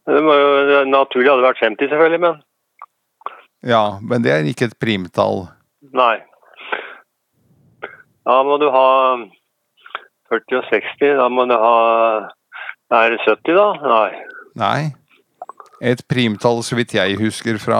Det 0.09 0.23
må 0.25 0.33
jo 0.33 0.81
naturlig 0.89 1.29
hadde 1.29 1.45
vært 1.45 1.63
50, 1.63 1.91
selvfølgelig, 1.91 2.23
men 2.25 2.41
Ja, 3.69 3.83
men 4.01 4.23
det 4.23 4.33
er 4.33 4.47
ikke 4.47 4.71
et 4.71 4.79
primtall. 4.81 5.49
Nei. 5.95 6.17
Da 8.27 8.39
må 8.45 8.57
du 8.61 8.67
ha 8.73 8.87
40 10.29 10.59
og 10.59 10.65
60. 10.69 11.13
Da 11.19 11.27
må 11.31 11.45
du 11.49 11.55
ha 11.57 11.75
Er 12.89 13.13
det 13.13 13.21
70, 13.25 13.53
da? 13.53 13.67
Nei. 13.85 14.09
Nei. 14.59 14.81
Et 15.79 16.01
primtall, 16.11 16.59
så 16.65 16.75
vidt 16.75 16.95
jeg 16.97 17.15
husker 17.21 17.59
fra 17.61 17.79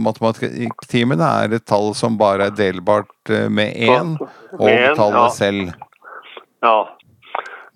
matematikktimene, 0.00 1.28
er 1.44 1.52
et 1.54 1.66
tall 1.68 1.92
som 1.94 2.16
bare 2.18 2.48
er 2.48 2.56
delbart 2.58 3.30
eh, 3.30 3.46
med 3.46 3.76
én, 3.76 4.16
og 4.58 4.64
en, 4.66 4.96
tallet 4.98 5.20
ja. 5.20 5.28
selv. 5.36 5.68
Ja. 6.64 6.74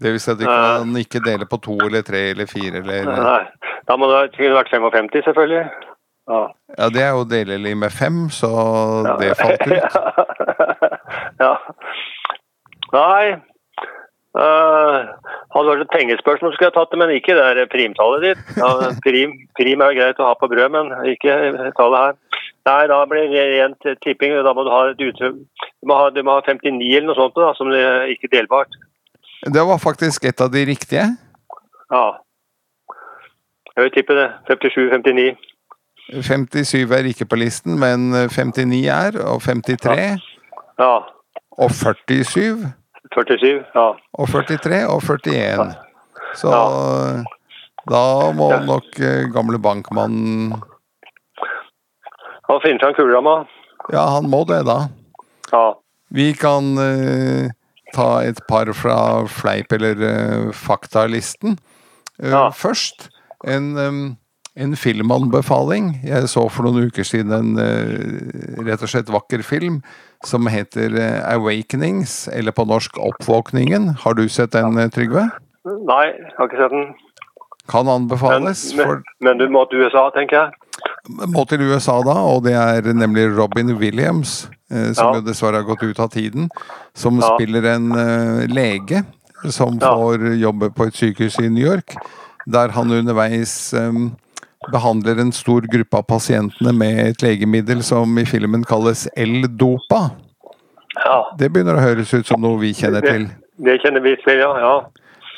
Det 0.03 0.14
vil 0.14 0.22
si 0.22 0.33
at 0.33 0.40
du 0.40 0.46
kan 0.48 0.90
uh, 0.90 0.98
ikke 0.98 1.22
dele 1.22 1.46
på 1.46 1.61
to 1.62 1.77
eller 1.87 2.03
tre 2.07 2.31
eller 2.33 2.51
fire 2.51 2.83
eller 2.83 3.07
Nei. 3.12 3.44
Da 3.87 3.96
må 4.01 4.09
det 4.11 4.33
kunne 4.35 4.57
vært 4.57 4.72
55, 4.74 5.22
selvfølgelig. 5.29 5.62
Ja. 6.29 6.41
ja, 6.77 6.88
det 6.93 7.03
er 7.03 7.12
jo 7.17 7.25
delelig 7.25 7.75
med 7.81 7.93
fem, 7.95 8.27
så 8.29 8.51
ja. 9.07 9.14
det 9.21 9.31
falt 9.38 9.62
ut. 9.64 9.97
ja. 11.45 11.55
Nei. 12.93 13.38
Uh, 14.38 15.09
Hadde 15.55 15.71
vært 15.73 15.85
et 15.87 15.95
pengespørsmål, 15.95 16.53
skulle 16.55 16.69
jeg 16.69 16.77
tatt 16.77 16.93
det, 16.93 16.99
men 17.01 17.14
ikke 17.14 17.35
det 17.38 17.47
der 17.57 17.71
primtallet 17.73 18.27
ditt. 18.27 18.43
Ja, 18.61 18.91
prim, 19.07 19.33
prim 19.57 19.83
er 19.83 19.97
greit 19.97 20.21
å 20.21 20.29
ha 20.29 20.37
på 20.38 20.51
brød, 20.53 20.69
men 20.75 20.93
ikke 21.14 21.38
tallet 21.81 22.05
her. 22.05 22.45
Nei, 22.69 22.83
da 22.91 22.99
blir 23.09 23.31
det 23.33 23.47
rent 23.55 23.88
tipping. 24.05 24.37
Da 24.45 24.53
må 24.53 24.67
du 24.67 24.73
ha 24.73 24.85
et 24.91 25.01
ute... 25.01 25.33
Du 25.81 25.88
må 25.88 25.97
ha, 25.97 26.11
du 26.12 26.21
må 26.27 26.37
ha 26.37 26.45
59 26.45 26.77
eller 26.85 27.09
noe 27.09 27.17
sånt, 27.17 27.37
da, 27.38 27.53
som 27.57 27.73
det 27.73 27.81
er 27.81 28.12
ikke 28.12 28.31
delbart. 28.35 28.77
Det 29.47 29.64
var 29.64 29.81
faktisk 29.81 30.27
et 30.29 30.43
av 30.45 30.51
de 30.53 30.64
riktige. 30.69 31.07
Ja. 31.95 32.07
Jeg 33.73 33.87
vil 33.87 33.95
tippe 33.95 34.17
det. 34.19 34.29
57-59. 34.51 35.31
57 36.09 36.90
er 36.92 37.05
ikke 37.11 37.27
på 37.29 37.37
listen, 37.37 37.79
men 37.81 38.11
59 38.33 38.87
er, 38.88 39.18
og 39.29 39.42
53. 39.44 40.23
Ja. 40.79 40.94
Og 41.59 41.71
47. 41.75 42.73
47. 43.14 43.64
Ja. 43.75 43.88
Og 44.14 44.29
43 44.33 44.87
og 44.88 45.03
41. 45.03 45.75
Så 46.37 46.53
da 47.88 48.03
må 48.37 48.51
Ja. 48.53 48.61
nok 48.64 48.99
eh, 49.01 49.29
gamle 49.33 49.59
bankmannen 49.59 50.53
Han 52.49 52.61
finner 52.64 52.81
fram 52.81 52.94
kuleramma. 52.97 53.37
Ja, 53.92 54.07
han 54.14 54.29
må 54.31 54.44
det, 54.49 54.62
da. 54.66 54.88
Ja. 55.53 55.75
Vi 56.11 56.33
kan 56.33 56.79
uh, 56.81 57.51
ta 57.92 58.07
et 58.25 58.40
par 58.49 58.71
fra 58.73 59.25
fleip- 59.29 59.73
eller 59.77 60.01
uh, 60.01 60.53
faktalisten. 60.57 61.59
uh, 62.23 62.31
Ja. 62.31 62.49
Først 62.51 63.11
en, 63.44 63.77
em, 63.79 64.16
en 64.59 64.75
filmanbefaling. 64.77 65.90
Jeg 66.07 66.29
så 66.31 66.44
for 66.51 66.66
noen 66.66 66.88
uker 66.90 67.07
siden 67.07 67.33
en 67.35 67.59
eh, 67.62 68.62
rett 68.66 68.83
og 68.83 68.90
slett 68.90 69.11
vakker 69.12 69.44
film 69.47 69.81
som 70.27 70.49
heter 70.51 70.94
eh, 70.99 71.18
'Awakenings', 71.33 72.29
eller 72.33 72.53
på 72.53 72.66
norsk 72.66 72.99
'Oppvåkningen'. 72.99 73.94
Har 74.03 74.14
du 74.18 74.29
sett 74.29 74.53
den, 74.53 74.79
eh, 74.79 74.88
Trygve? 74.90 75.29
Nei, 75.64 76.07
jeg 76.07 76.33
har 76.38 76.49
ikke 76.49 76.62
sett 76.62 76.75
den. 76.75 76.94
Kan 77.68 77.87
anbefales. 77.88 78.75
men, 78.75 78.87
For, 78.87 79.03
men 79.21 79.38
du 79.38 79.49
må 79.49 79.66
til 79.71 79.85
USA, 79.85 80.11
tenker 80.11 80.37
jeg. 80.37 80.51
må 81.29 81.44
til 81.49 81.61
USA 81.61 82.03
da, 82.03 82.14
og 82.16 82.44
det 82.44 82.55
er 82.55 82.83
nemlig 82.94 83.29
Robin 83.37 83.77
Williams, 83.79 84.49
som 84.71 85.07
Ja. 85.07 85.14
jo 85.14 85.21
dessverre 85.21 85.62
har 85.62 85.64
gått 85.64 85.83
ut 85.83 85.99
av 86.01 86.11
tiden, 86.11 86.51
som 86.94 87.21
Ja. 87.21 87.37
spiller 87.37 87.64
en 87.64 87.88
lege 88.49 89.05
som 89.51 89.79
får 89.79 90.38
jobbe 90.40 90.71
på 90.75 90.87
et 90.87 90.94
sykehus 90.94 91.38
i 91.40 91.49
New 91.49 91.64
York, 91.64 91.94
der 92.47 92.68
han 92.68 92.90
underveis 92.90 93.73
eh, 93.75 93.92
behandler 94.73 95.21
en 95.23 95.33
stor 95.33 95.62
gruppe 95.71 95.97
av 96.01 96.07
pasientene 96.11 96.73
med 96.75 96.99
et 97.07 97.23
legemiddel 97.23 97.83
som 97.87 98.18
i 98.18 98.25
filmen 98.27 98.64
kalles 98.66 99.07
L-dopa. 99.16 100.01
Ja, 100.99 101.18
Det 101.38 101.51
begynner 101.55 101.79
å 101.79 101.85
høres 101.85 102.11
ut 102.14 102.27
som 102.27 102.40
noe 102.42 102.59
vi 102.59 102.73
kjenner 102.75 103.05
til. 103.05 103.29
det, 103.29 103.64
det 103.64 103.77
kjenner 103.85 104.03
vi 104.03 104.16
til, 104.25 104.40
ja. 104.42 104.51
ja. 104.59 104.73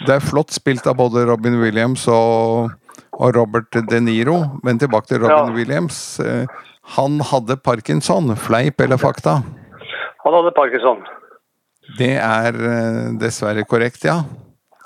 Det 0.07 0.15
er 0.17 0.25
flott 0.25 0.51
spilt 0.57 0.87
av 0.89 0.97
både 0.97 1.27
Robin 1.29 1.59
Williams 1.61 2.07
og, 2.09 2.71
og 3.13 3.35
Robert 3.37 3.77
De 3.91 4.01
Niro, 4.01 4.39
men 4.65 4.81
tilbake 4.81 5.11
til 5.13 5.21
Robin 5.27 5.53
Ja. 5.53 5.57
Williams. 5.59 6.19
Eh, 6.21 6.47
Han 6.97 7.21
hadde 7.21 7.57
parkinson, 7.61 8.33
fleip 8.37 8.81
eller 8.81 8.97
fakta? 8.99 9.43
Han 10.25 10.35
hadde 10.35 10.51
parkinson. 10.57 11.05
Det 11.99 12.17
er 12.17 12.57
eh, 12.57 13.13
dessverre 13.21 13.63
korrekt, 13.69 14.05
ja. 14.09 14.23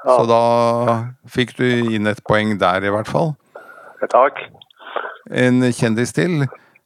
Ja. 0.04 0.18
Så 0.18 0.26
da 0.28 0.42
fikk 1.32 1.54
du 1.56 1.64
inn 1.94 2.06
et 2.10 2.20
poeng 2.28 2.58
der, 2.60 2.84
i 2.84 2.90
hvert 2.92 3.08
fall. 3.08 3.32
Takk. 4.10 4.40
En 5.30 5.62
kjendis 5.72 6.12
til. 6.14 6.44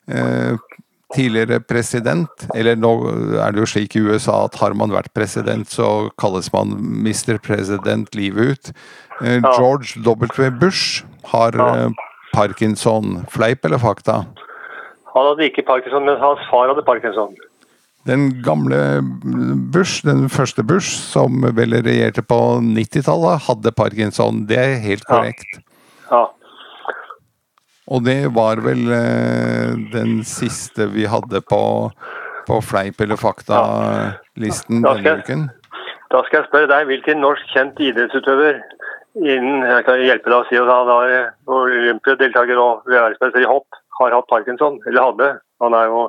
Eh, 0.09 0.57
tidligere 1.15 1.61
president, 1.65 2.29
eller 2.55 2.77
nå 2.77 2.91
er 3.41 3.53
det 3.53 3.63
jo 3.63 3.69
slik 3.71 3.97
i 3.97 4.03
USA 4.05 4.43
at 4.45 4.59
har 4.61 4.75
man 4.77 4.93
vært 4.93 5.09
president, 5.17 5.65
så 5.73 6.11
kalles 6.21 6.51
man 6.53 6.75
Mr. 6.77 7.39
President 7.41 8.13
livet 8.15 8.53
ut. 8.53 8.73
Eh, 9.23 9.41
George 9.57 10.03
W. 10.05 10.51
Bush 10.61 11.05
har 11.33 11.57
eh, 11.57 11.89
parkinson. 12.35 13.25
Fleip 13.33 13.65
eller 13.65 13.81
fakta? 13.81 14.27
Han 15.15 15.31
hadde 15.33 15.49
ikke 15.49 15.65
parkinson, 15.67 16.05
men 16.05 16.21
hans 16.21 16.45
far 16.51 16.69
hadde 16.71 16.85
parkinson. 16.87 17.33
Den 18.07 18.29
gamle 18.45 19.01
Bush, 19.73 20.05
den 20.07 20.29
første 20.33 20.63
Bush, 20.65 20.89
som 21.11 21.43
vel 21.57 21.75
regjerte 21.85 22.23
på 22.25 22.39
90-tallet, 22.65 23.49
hadde 23.49 23.73
parkinson. 23.77 24.45
Det 24.49 24.57
er 24.61 24.77
helt 24.85 25.05
Ja. 25.09 25.15
korrekt. 25.17 25.59
Ja. 26.11 26.27
Og 27.89 28.05
det 28.05 28.21
var 28.37 28.61
vel 28.61 28.91
eh, 28.93 29.77
den 29.95 30.19
siste 30.29 30.91
vi 30.93 31.07
hadde 31.09 31.41
på, 31.49 31.61
på 32.49 32.59
fleip 32.65 33.01
eller 33.01 33.17
fakta-listen 33.21 34.83
ja. 34.85 34.93
denne 34.99 35.23
uken. 35.23 35.47
Da 36.13 36.21
skal 36.27 36.41
jeg 36.43 36.49
spørre 36.49 36.69
deg, 36.71 36.89
hvilken 36.89 37.21
norsk 37.25 37.49
kjent 37.53 37.81
idrettsutøver 37.85 38.61
innen 39.19 39.65
Jeg 39.67 39.85
kan 39.87 40.01
hjelpe 40.01 40.31
deg 40.31 40.37
å 40.37 40.47
si 40.47 40.59
at 40.61 40.69
han 40.71 40.91
er 40.95 41.31
olympiadeltaker 41.51 42.61
og 42.61 42.87
verdensmester 42.89 43.43
i 43.43 43.49
hopp, 43.49 43.81
har 43.99 44.15
hatt 44.15 44.29
parkinson. 44.31 44.79
Eller 44.87 45.09
hadde. 45.09 45.31
Han 45.65 45.75
er 45.75 45.89
jo 45.91 46.05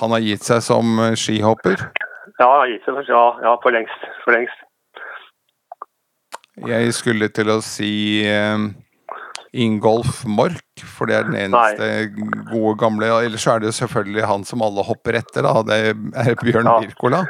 Han 0.00 0.14
har 0.14 0.22
gitt 0.24 0.44
seg 0.46 0.62
som 0.64 1.00
skihopper. 1.18 1.80
Ja, 2.40 2.52
gitt 2.70 2.84
seg. 2.86 3.02
Ja, 3.08 3.24
ja, 3.44 3.56
for 3.64 3.74
lengst. 3.74 4.06
For 4.24 4.36
lengst. 4.36 4.68
Jeg 6.60 6.92
skulle 6.92 7.28
til 7.32 7.48
å 7.48 7.60
si 7.64 8.26
eh, 8.28 8.66
Ingolf 9.52 10.22
Mork, 10.28 10.82
for 10.84 11.08
det 11.08 11.16
er 11.16 11.28
den 11.28 11.38
eneste 11.46 11.88
gode 12.50 12.74
gamle 12.80 13.08
Ellers 13.24 13.46
er 13.48 13.60
det 13.62 13.70
jo 13.70 13.76
selvfølgelig 13.80 14.24
han 14.28 14.44
som 14.48 14.64
alle 14.64 14.84
hopper 14.84 15.16
etter, 15.20 15.44
da. 15.48 15.62
Det 15.64 15.78
er 15.92 16.36
Bjørn 16.40 16.68
Ja. 16.68 16.78
Wirkola. 16.84 17.22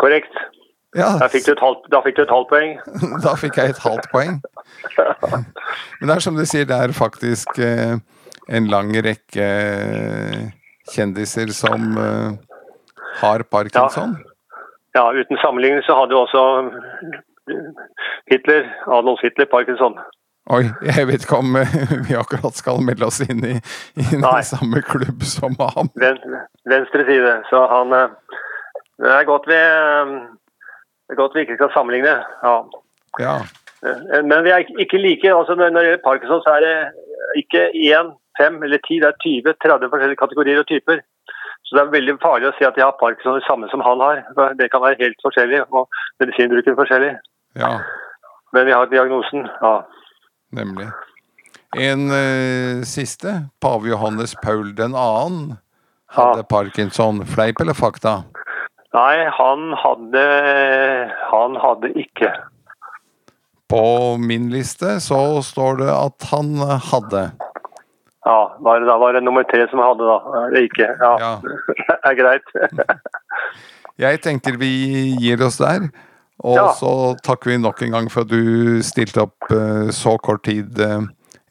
Korrekt. 0.00 0.36
Ja, 0.96 1.18
Da 1.20 1.28
fikk 1.28 1.44
du 1.44 1.52
et 1.52 1.60
halvt, 1.60 1.88
da 1.92 2.00
fikk 2.04 2.16
du 2.16 2.22
et 2.24 2.32
halvt 2.32 2.48
poeng. 2.48 2.76
da 3.26 3.34
fikk 3.36 3.58
jeg 3.60 3.74
et 3.74 3.80
halvt 3.84 4.08
poeng. 4.12 4.38
Men 6.00 6.08
det 6.08 6.14
er 6.16 6.24
som 6.24 6.36
du 6.36 6.44
sier, 6.48 6.64
det 6.68 6.76
er 6.76 6.94
faktisk 6.96 7.58
eh, 7.60 7.98
en 8.48 8.70
lang 8.72 8.92
rekke 9.04 9.44
eh, 9.44 10.46
kjendiser 10.94 11.52
som 11.52 11.96
eh, 12.00 12.38
har 13.20 13.44
parkinson. 13.52 14.16
Ja, 14.96 15.10
uten 15.12 15.36
sammenligning 15.42 15.84
så 15.84 15.98
hadde 15.98 16.16
jo 16.16 16.22
også 16.24 16.44
Hitler, 18.30 18.68
Adolf 18.86 19.20
Hitler, 19.22 19.46
parkinson. 19.50 19.98
Oi, 20.54 20.62
jeg 20.86 21.06
vet 21.08 21.24
ikke 21.26 21.40
om 21.42 21.56
eh, 21.58 21.72
vi 22.06 22.14
akkurat 22.18 22.54
skal 22.54 22.78
melde 22.86 23.06
oss 23.08 23.18
inn 23.24 23.42
i, 23.42 23.56
inn 24.04 24.22
Nei. 24.22 24.36
i 24.38 24.46
samme 24.46 24.82
klubb 24.86 25.24
som 25.26 25.56
ham. 25.58 25.90
Ven, 25.98 26.20
venstre 26.70 27.02
side. 27.08 27.32
Så 27.50 27.64
han 27.72 27.94
eh, 27.96 28.12
Det 29.02 29.10
er 29.12 29.26
godt 29.28 29.48
vi 29.50 29.58
eh, 29.58 30.12
det 31.06 31.14
er 31.14 31.20
godt 31.22 31.34
vi 31.38 31.42
ikke 31.46 31.58
skal 31.58 31.74
sammenligne. 31.74 32.14
Ja. 32.46 32.54
Ja. 33.22 33.34
Eh, 33.86 34.22
Men 34.22 34.44
vi 34.46 34.50
er 34.54 34.62
ikke- 34.66 35.02
like. 35.02 35.34
altså 35.34 35.54
Når 35.54 35.70
det 35.70 35.82
gjelder 35.82 36.04
parkinson, 36.06 36.42
så 36.46 36.54
er 36.56 36.60
det 36.66 36.76
ikke 37.42 37.66
én, 37.74 38.14
fem 38.38 38.62
eller 38.62 38.78
ti, 38.86 39.00
det 39.02 39.08
er 39.10 39.22
20-30 39.26 39.90
forskjellige 39.92 40.22
kategorier 40.22 40.58
og 40.62 40.66
typer. 40.70 41.02
Så 41.66 41.74
det 41.74 41.82
er 41.82 41.94
veldig 41.98 42.14
farlig 42.22 42.46
å 42.48 42.54
si 42.58 42.64
at 42.64 42.76
de 42.78 42.82
har 42.86 42.94
parkinson 43.02 43.34
det 43.40 43.46
samme 43.48 43.66
som 43.72 43.82
han 43.82 43.98
har. 44.00 44.22
Det 44.58 44.70
kan 44.70 44.82
være 44.84 45.00
helt 45.02 45.18
forskjellig, 45.26 45.64
og 45.74 45.88
medisinbruken 46.22 46.76
forskjellig. 46.78 47.16
Ja, 47.58 47.80
Men 48.52 48.66
vi 48.66 48.72
har 48.72 48.86
diagnosen. 48.86 49.48
Ja. 49.60 49.86
nemlig. 50.52 50.88
En 51.76 52.10
eh, 52.10 52.82
siste. 52.84 53.48
Pave 53.60 53.88
Johannes 53.90 54.34
Paul 54.42 54.74
2. 54.76 54.88
hadde 56.16 56.38
Ja. 56.38 56.42
parkinson. 56.48 57.24
Fleip 57.26 57.60
eller 57.60 57.74
fakta? 57.74 58.22
Nei, 58.94 59.26
han 59.28 59.72
hadde 59.76 60.22
Han 61.30 61.56
hadde 61.60 61.90
ikke. 62.00 62.30
På 63.68 64.16
min 64.16 64.48
liste 64.50 65.00
så 65.00 65.42
står 65.42 65.76
det 65.82 65.90
at 65.90 66.28
han 66.30 66.54
hadde. 66.92 67.30
Ja, 68.24 68.56
var 68.60 68.80
det, 68.80 68.86
da 68.88 68.96
var 68.98 69.12
det 69.12 69.22
nummer 69.26 69.42
tre 69.46 69.66
som 69.70 69.78
hadde, 69.82 70.06
da. 70.06 70.46
Eller 70.46 70.64
ikke. 70.70 70.88
Ja. 71.00 71.12
Ja. 71.20 71.32
Det 72.06 72.12
er 72.12 72.16
greit. 72.22 72.54
Jeg 74.06 74.20
tenker 74.24 74.56
vi 74.60 74.70
gir 75.20 75.42
oss 75.46 75.58
der. 75.58 75.88
Og 76.44 76.56
Ja. 76.56 76.72
så 76.76 77.16
takker 77.24 77.50
vi 77.50 77.58
nok 77.58 77.80
en 77.82 77.90
gang 77.92 78.08
for 78.12 78.20
at 78.26 78.28
du 78.28 78.82
stilte 78.82 79.22
opp 79.24 79.50
eh, 79.50 79.88
så 79.90 80.18
kort 80.20 80.42
tid 80.44 80.78
eh, 80.80 81.00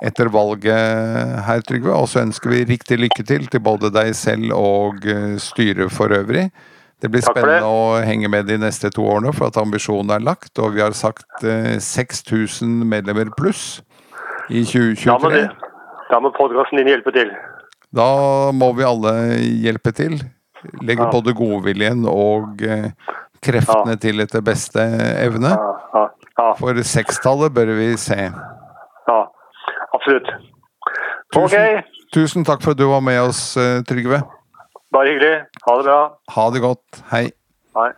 etter 0.03 0.29
valget 0.29 1.41
her, 1.45 1.61
Trygve. 1.65 1.93
Og 1.95 2.07
så 2.11 2.21
ønsker 2.21 2.49
vi 2.53 2.65
riktig 2.65 2.99
lykke 2.99 3.25
til 3.25 3.47
til 3.47 3.59
både 3.65 3.89
deg 3.91 4.13
selv 4.15 4.51
og 4.53 5.05
eh, 5.09 5.37
styret 5.41 5.91
for 5.91 6.13
øvrig. 6.13 6.51
Det 7.01 7.09
blir 7.11 7.21
spennende 7.25 7.59
det. 7.59 7.67
å 7.67 7.99
henge 8.05 8.29
med 8.31 8.45
de 8.47 8.57
neste 8.57 8.89
to 8.93 9.03
årene, 9.03 9.33
for 9.35 9.47
at 9.47 9.57
ambisjonen 9.57 10.11
er 10.15 10.23
lagt. 10.23 10.53
Og 10.59 10.73
vi 10.77 10.81
har 10.81 10.93
sagt 10.95 11.43
eh, 11.43 11.75
6000 11.81 12.85
medlemmer 12.87 13.33
pluss 13.35 13.81
i 14.49 14.61
2023. 14.63 15.49
da 16.11 16.19
må 16.21 16.29
podkasten 16.37 16.77
din 16.79 16.87
hjelpe 16.93 17.11
til. 17.11 17.33
Da 17.95 18.51
må 18.53 18.71
vi 18.77 18.85
alle 18.85 19.11
hjelpe 19.65 19.91
til. 19.95 20.19
Legge 20.81 21.03
Ja. 21.03 21.11
både 21.11 21.33
godviljen 21.37 22.05
og 22.09 22.61
eh, 22.63 22.91
kreftene 23.45 23.95
til 24.01 24.19
etter 24.23 24.43
beste 24.45 24.83
evne. 25.21 25.53
Ja, 25.55 25.71
ja, 25.95 26.03
ja, 26.39 26.47
For 26.59 26.81
sekstallet 26.85 27.53
bør 27.55 27.71
vi 27.77 27.91
se. 28.01 28.19
ja. 29.07 29.19
Absolutt. 29.95 30.27
Tusen, 31.33 31.49
Tusen, 31.49 31.83
tusen 32.13 32.43
takk 32.47 32.61
for 32.63 32.75
at 32.75 32.79
du 32.79 32.85
var 32.89 33.01
med 33.03 33.17
oss, 33.21 33.55
eh, 33.57 33.79
Trygve. 33.87 34.19
bare 34.93 35.07
hyggelig. 35.13 35.35
Ha 35.65 35.77
det 35.79 35.85
bra. 35.87 35.99
Ha 36.35 36.49
det 36.53 36.61
godt. 36.63 36.99
Hei. 37.11 37.23
Hei. 37.75 37.91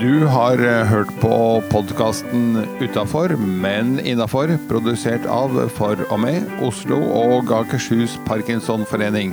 Du 0.00 0.26
har 0.28 0.60
eh, 0.60 0.84
hørt 0.90 1.12
på 1.22 1.36
podkasten 1.72 2.58
Utafor, 2.82 3.32
men 3.38 3.98
innafor, 4.00 4.50
produsert 4.68 5.24
av 5.30 5.54
For 5.76 5.96
og 6.10 6.20
med 6.20 6.44
Oslo 6.66 6.98
og 7.16 7.52
Akershus 7.62 8.18
Parkinsonforening. 8.26 9.32